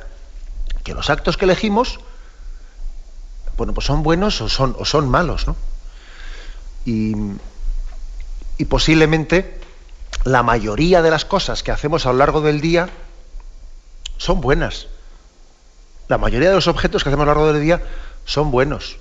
Que 0.84 0.92
los 0.92 1.08
actos 1.08 1.38
que 1.38 1.46
elegimos, 1.46 2.00
bueno, 3.56 3.72
pues 3.72 3.86
son 3.86 4.02
buenos 4.02 4.42
o 4.42 4.48
son, 4.48 5.08
malos, 5.08 5.46
¿no? 5.46 5.56
Y 6.84 7.14
posiblemente 8.68 9.57
la 10.24 10.42
mayoría 10.42 11.02
de 11.02 11.10
las 11.10 11.24
cosas 11.24 11.62
que 11.62 11.70
hacemos 11.70 12.06
a 12.06 12.12
lo 12.12 12.18
largo 12.18 12.40
del 12.40 12.60
día 12.60 12.88
son 14.16 14.40
buenas. 14.40 14.88
La 16.08 16.18
mayoría 16.18 16.48
de 16.48 16.54
los 16.54 16.68
objetos 16.68 17.02
que 17.02 17.10
hacemos 17.10 17.24
a 17.24 17.26
lo 17.26 17.34
largo 17.34 17.52
del 17.52 17.62
día 17.62 17.82
son 18.24 18.50
buenos. 18.50 18.98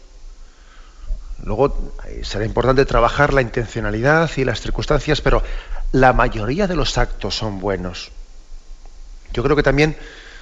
Luego 1.44 1.94
eh, 2.06 2.22
será 2.24 2.46
importante 2.46 2.86
trabajar 2.86 3.34
la 3.34 3.42
intencionalidad 3.42 4.30
y 4.38 4.44
las 4.44 4.62
circunstancias, 4.62 5.22
pero 5.22 5.44
la 5.92 6.14
mayoría 6.14 6.68
de 6.68 6.76
los 6.76 6.98
actos 6.98 7.36
son 7.36 7.60
buenos. 7.60 8.12
Yo 9.34 9.44
creo 9.44 9.56
que 9.56 9.64
también, 9.64 9.98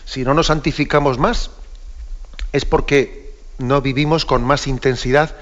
si 0.05 0.23
no 0.23 0.33
nos 0.33 0.47
santificamos 0.47 1.17
más, 1.17 1.51
es 2.51 2.65
porque 2.65 3.35
no 3.57 3.81
vivimos 3.81 4.25
con 4.25 4.43
más 4.43 4.67
intensidad, 4.67 5.35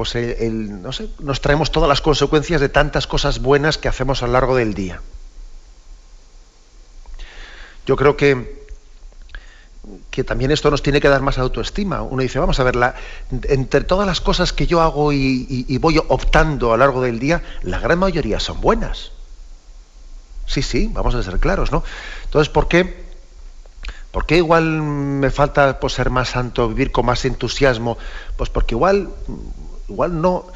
pues 0.00 0.16
no 0.16 0.92
sé, 0.92 1.10
nos 1.18 1.42
traemos 1.42 1.70
todas 1.70 1.86
las 1.86 2.00
consecuencias 2.00 2.58
de 2.62 2.70
tantas 2.70 3.06
cosas 3.06 3.40
buenas 3.40 3.76
que 3.76 3.86
hacemos 3.86 4.22
a 4.22 4.26
lo 4.28 4.32
largo 4.32 4.56
del 4.56 4.72
día. 4.72 5.02
Yo 7.84 7.96
creo 7.96 8.16
que 8.16 8.64
que 10.10 10.24
también 10.24 10.52
esto 10.52 10.70
nos 10.70 10.82
tiene 10.82 11.02
que 11.02 11.10
dar 11.10 11.20
más 11.20 11.36
autoestima. 11.36 12.00
Uno 12.00 12.22
dice, 12.22 12.38
vamos 12.38 12.58
a 12.60 12.64
ver, 12.64 12.94
entre 13.42 13.82
todas 13.82 14.06
las 14.06 14.22
cosas 14.22 14.54
que 14.54 14.66
yo 14.66 14.80
hago 14.80 15.12
y, 15.12 15.76
voy 15.76 15.98
optando 16.08 16.72
a 16.72 16.78
lo 16.78 16.84
largo 16.84 17.02
del 17.02 17.18
día, 17.18 17.42
la 17.60 17.78
gran 17.78 17.98
mayoría 17.98 18.40
son 18.40 18.62
buenas. 18.62 19.12
Sí, 20.46 20.62
sí, 20.62 20.88
vamos 20.90 21.14
a 21.14 21.22
ser 21.22 21.40
claros, 21.40 21.72
¿no? 21.72 21.84
Entonces, 22.24 22.48
¿por 22.48 22.68
qué? 22.68 23.04
¿Por 24.12 24.24
qué 24.24 24.38
igual 24.38 24.64
me 24.64 25.30
falta 25.30 25.78
pues, 25.78 25.92
ser 25.92 26.08
más 26.08 26.30
santo, 26.30 26.68
vivir 26.68 26.90
con 26.90 27.04
más 27.04 27.26
entusiasmo? 27.26 27.98
Pues 28.36 28.48
porque 28.48 28.74
igual, 28.74 29.10
igual 29.90 30.20
no, 30.20 30.46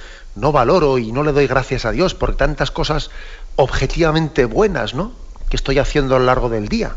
valoro 0.53 0.99
y 0.99 1.12
no 1.12 1.22
le 1.22 1.32
doy 1.32 1.47
gracias 1.47 1.85
a 1.85 1.91
Dios 1.91 2.14
por 2.14 2.37
tantas 2.37 2.70
cosas 2.70 3.11
objetivamente 3.57 4.45
buenas, 4.47 4.95
¿no? 4.95 5.12
Que 5.49 5.57
estoy 5.57 5.78
haciendo 5.78 6.16
a 6.16 6.18
lo 6.18 6.24
largo 6.24 6.49
del 6.49 6.68
día 6.68 6.97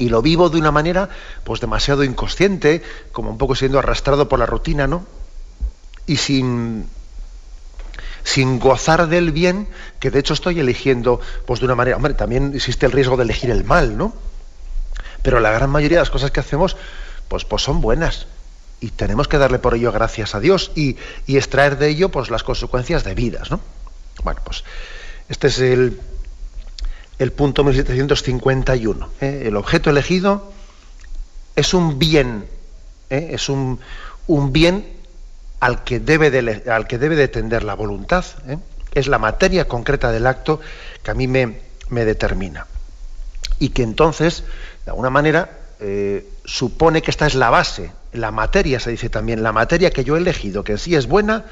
y 0.00 0.10
lo 0.10 0.22
vivo 0.22 0.48
de 0.48 0.58
una 0.58 0.70
manera 0.70 1.08
pues 1.42 1.60
demasiado 1.60 2.04
inconsciente, 2.04 2.82
como 3.10 3.30
un 3.30 3.38
poco 3.38 3.56
siendo 3.56 3.80
arrastrado 3.80 4.28
por 4.28 4.38
la 4.38 4.46
rutina, 4.46 4.86
¿no? 4.86 5.04
Y 6.06 6.18
sin 6.18 6.88
sin 8.22 8.58
gozar 8.58 9.08
del 9.08 9.32
bien, 9.32 9.68
que 10.00 10.10
de 10.10 10.20
hecho 10.20 10.34
estoy 10.34 10.60
eligiendo 10.60 11.20
pues 11.46 11.60
de 11.60 11.66
una 11.66 11.74
manera, 11.74 11.96
hombre, 11.96 12.14
también 12.14 12.52
existe 12.54 12.86
el 12.86 12.92
riesgo 12.92 13.16
de 13.16 13.24
elegir 13.24 13.50
el 13.50 13.64
mal, 13.64 13.96
¿no? 13.96 14.14
Pero 15.22 15.40
la 15.40 15.50
gran 15.50 15.70
mayoría 15.70 15.98
de 15.98 16.02
las 16.02 16.10
cosas 16.10 16.30
que 16.30 16.40
hacemos 16.40 16.76
pues 17.26 17.44
pues 17.44 17.62
son 17.62 17.80
buenas 17.80 18.26
y 18.80 18.90
tenemos 18.90 19.28
que 19.28 19.38
darle 19.38 19.58
por 19.58 19.74
ello 19.74 19.92
gracias 19.92 20.34
a 20.34 20.40
Dios 20.40 20.70
y, 20.74 20.96
y 21.26 21.36
extraer 21.36 21.78
de 21.78 21.88
ello 21.88 22.10
pues 22.10 22.30
las 22.30 22.42
consecuencias 22.42 23.04
debidas, 23.04 23.50
¿no? 23.50 23.60
Bueno, 24.22 24.40
pues 24.44 24.64
este 25.28 25.48
es 25.48 25.58
el 25.58 26.00
el 27.18 27.32
punto 27.32 27.64
1751. 27.64 29.10
¿eh? 29.20 29.42
El 29.46 29.56
objeto 29.56 29.90
elegido 29.90 30.52
es 31.56 31.74
un 31.74 31.98
bien, 31.98 32.46
¿eh? 33.10 33.30
es 33.32 33.48
un, 33.48 33.80
bien 34.52 34.86
al 35.60 35.82
que, 35.82 35.98
debe 35.98 36.30
de, 36.30 36.70
al 36.70 36.86
que 36.86 36.98
debe 36.98 37.16
de 37.16 37.28
tender 37.28 37.64
la 37.64 37.74
voluntad. 37.74 38.24
¿eh? 38.46 38.58
Es 38.94 39.08
la 39.08 39.18
materia 39.18 39.66
concreta 39.66 40.12
del 40.12 40.26
acto 40.26 40.60
que 41.02 41.10
a 41.10 41.14
mí 41.14 41.26
me, 41.26 41.60
me 41.88 42.04
determina. 42.04 42.66
Y 43.58 43.70
que 43.70 43.82
entonces, 43.82 44.44
de 44.84 44.92
alguna 44.92 45.10
manera, 45.10 45.50
supone 46.44 47.02
que 47.02 47.10
esta 47.10 47.26
es 47.26 47.34
la 47.34 47.50
base, 47.50 47.92
la 48.12 48.30
materia, 48.30 48.80
se 48.80 48.90
dice 48.90 49.08
también, 49.08 49.42
la 49.42 49.52
materia 49.52 49.90
que 49.90 50.04
yo 50.04 50.16
he 50.16 50.20
elegido, 50.20 50.64
que 50.64 50.72
en 50.72 50.78
sí 50.78 50.94
es 50.94 51.06
buena 51.06 51.44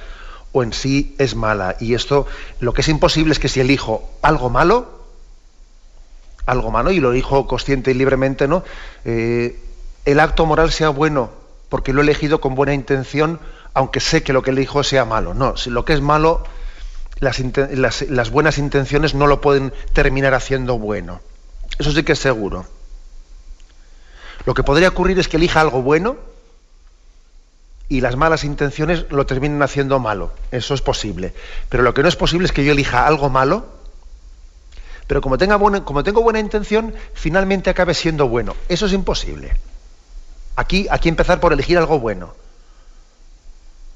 o 0.53 0.63
en 0.63 0.73
sí 0.73 1.15
es 1.19 1.35
mala. 1.35 1.77
Y 1.81 1.95
esto, 1.95 2.27
lo 2.61 2.73
que 2.73 2.81
es 2.81 2.89
imposible 2.89 3.33
es 3.33 3.39
que 3.39 3.49
si 3.49 3.61
elijo 3.61 4.11
algo 4.23 4.51
malo, 4.51 5.05
algo 6.47 6.71
malo, 6.71 6.91
y 6.91 7.01
lo 7.01 7.11
dijo 7.11 7.47
consciente 7.47 7.91
y 7.91 7.95
libremente, 7.95 8.49
¿no? 8.49 8.65
Eh, 9.05 9.61
el 10.05 10.21
acto 10.21 10.47
moral 10.47 10.71
sea 10.71 10.91
bueno 10.91 11.31
porque 11.69 11.93
lo 11.93 12.01
he 12.01 12.05
elegido 12.05 12.41
con 12.41 12.55
buena 12.55 12.75
intención, 12.75 13.41
aunque 13.75 14.01
sé 14.01 14.23
que 14.23 14.33
lo 14.33 14.43
que 14.43 14.51
elijo 14.51 14.85
sea 14.85 15.05
malo. 15.05 15.35
No, 15.35 15.57
si 15.57 15.71
lo 15.71 15.85
que 15.85 15.93
es 15.93 16.01
malo, 16.01 16.45
las 17.19 18.31
buenas 18.31 18.59
intenciones 18.59 19.15
no 19.15 19.27
lo 19.27 19.41
pueden 19.41 19.73
terminar 19.93 20.35
haciendo 20.35 20.79
bueno. 20.79 21.21
Eso 21.79 21.91
sí 21.91 22.03
que 22.05 22.13
es 22.13 22.19
seguro. 22.19 22.67
Lo 24.47 24.55
que 24.55 24.63
podría 24.63 24.89
ocurrir 24.89 25.19
es 25.19 25.29
que 25.29 25.37
elija 25.37 25.61
algo 25.61 25.83
bueno 25.83 26.17
y 27.89 28.01
las 28.01 28.17
malas 28.17 28.45
intenciones 28.45 29.05
lo 29.11 29.27
terminen 29.27 29.63
haciendo 29.63 29.99
malo. 29.99 30.33
Eso 30.51 30.73
es 30.73 30.81
posible. 30.81 31.35
Pero 31.69 31.83
lo 31.83 31.93
que 31.93 32.03
no 32.03 32.09
es 32.09 32.17
posible 32.17 32.47
es 32.47 32.53
que 32.53 32.65
yo 32.65 32.73
elija 32.73 33.07
algo 33.07 33.29
malo 33.29 33.77
pero 35.07 35.21
como, 35.21 35.39
tenga 35.39 35.59
como 35.85 36.03
tengo 36.03 36.23
buena 36.23 36.41
intención, 36.41 36.95
finalmente 37.15 37.71
acabe 37.71 37.95
siendo 37.95 38.29
bueno. 38.29 38.57
Eso 38.69 38.87
es 38.87 38.93
imposible. 38.93 39.57
Aquí, 40.57 40.87
aquí 40.91 41.09
empezar 41.09 41.39
por 41.39 41.53
elegir 41.53 41.79
algo 41.79 42.01
bueno. 42.01 42.35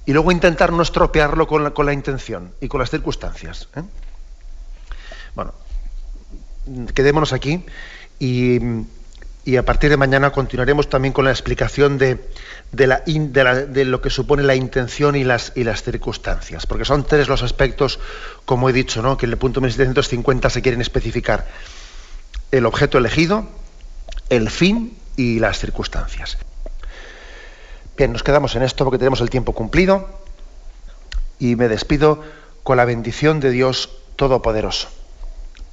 Y 0.06 0.12
luego 0.12 0.32
intentar 0.32 0.72
no 0.72 0.82
estropearlo 0.82 1.46
con 1.46 1.86
la, 1.86 1.92
intención 1.92 2.52
y 2.60 2.68
con 2.68 2.80
las 2.80 2.90
circunstancias. 2.90 3.68
¿eh? 3.76 3.82
Bueno, 5.34 5.52
quedémonos 6.94 7.32
aquí 7.32 7.64
y 8.18 8.58
y 9.44 9.56
a 9.56 9.64
partir 9.64 9.90
de 9.90 9.96
mañana 9.96 10.32
continuaremos 10.32 10.88
también 10.88 11.12
con 11.12 11.24
la 11.24 11.30
explicación 11.30 11.96
de, 11.98 12.18
lo 12.72 14.00
que 14.02 14.10
supone 14.10 14.42
la 14.42 14.54
intención 14.54 15.16
y 15.16 15.24
las, 15.24 15.52
y 15.54 15.64
las 15.64 15.82
circunstancias, 15.82 16.66
porque 16.66 16.84
son 16.84 17.04
tres 17.04 17.28
los 17.28 17.42
aspectos, 17.42 17.98
como 18.44 18.68
he 18.68 18.72
dicho, 18.72 19.02
¿no? 19.02 19.16
que 19.16 19.26
en 19.26 19.32
el 19.32 19.38
punto 19.38 19.60
1750 19.60 20.50
se 20.50 20.62
quieren 20.62 20.80
especificar. 20.80 21.46
El 22.50 22.66
objeto 22.66 22.98
elegido, 22.98 23.48
el 24.28 24.50
fin 24.50 24.96
y 25.16 25.38
las 25.38 25.58
circunstancias. 25.58 26.36
Bien, 27.96 28.12
nos 28.12 28.22
quedamos 28.22 28.56
en 28.56 28.62
esto 28.62 28.84
porque 28.84 28.98
tenemos 28.98 29.20
el 29.20 29.30
tiempo 29.30 29.52
cumplido 29.52 30.08
y 31.38 31.56
me 31.56 31.68
despido 31.68 32.22
con 32.62 32.76
la 32.76 32.84
bendición 32.84 33.40
de 33.40 33.50
Dios 33.50 33.90
Todopoderoso. 34.16 34.88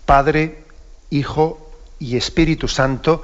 Padre, 0.06 0.64
Hijo 1.10 1.70
y 2.00 2.18
Espíritu 2.18 2.68
Santo, 2.68 3.24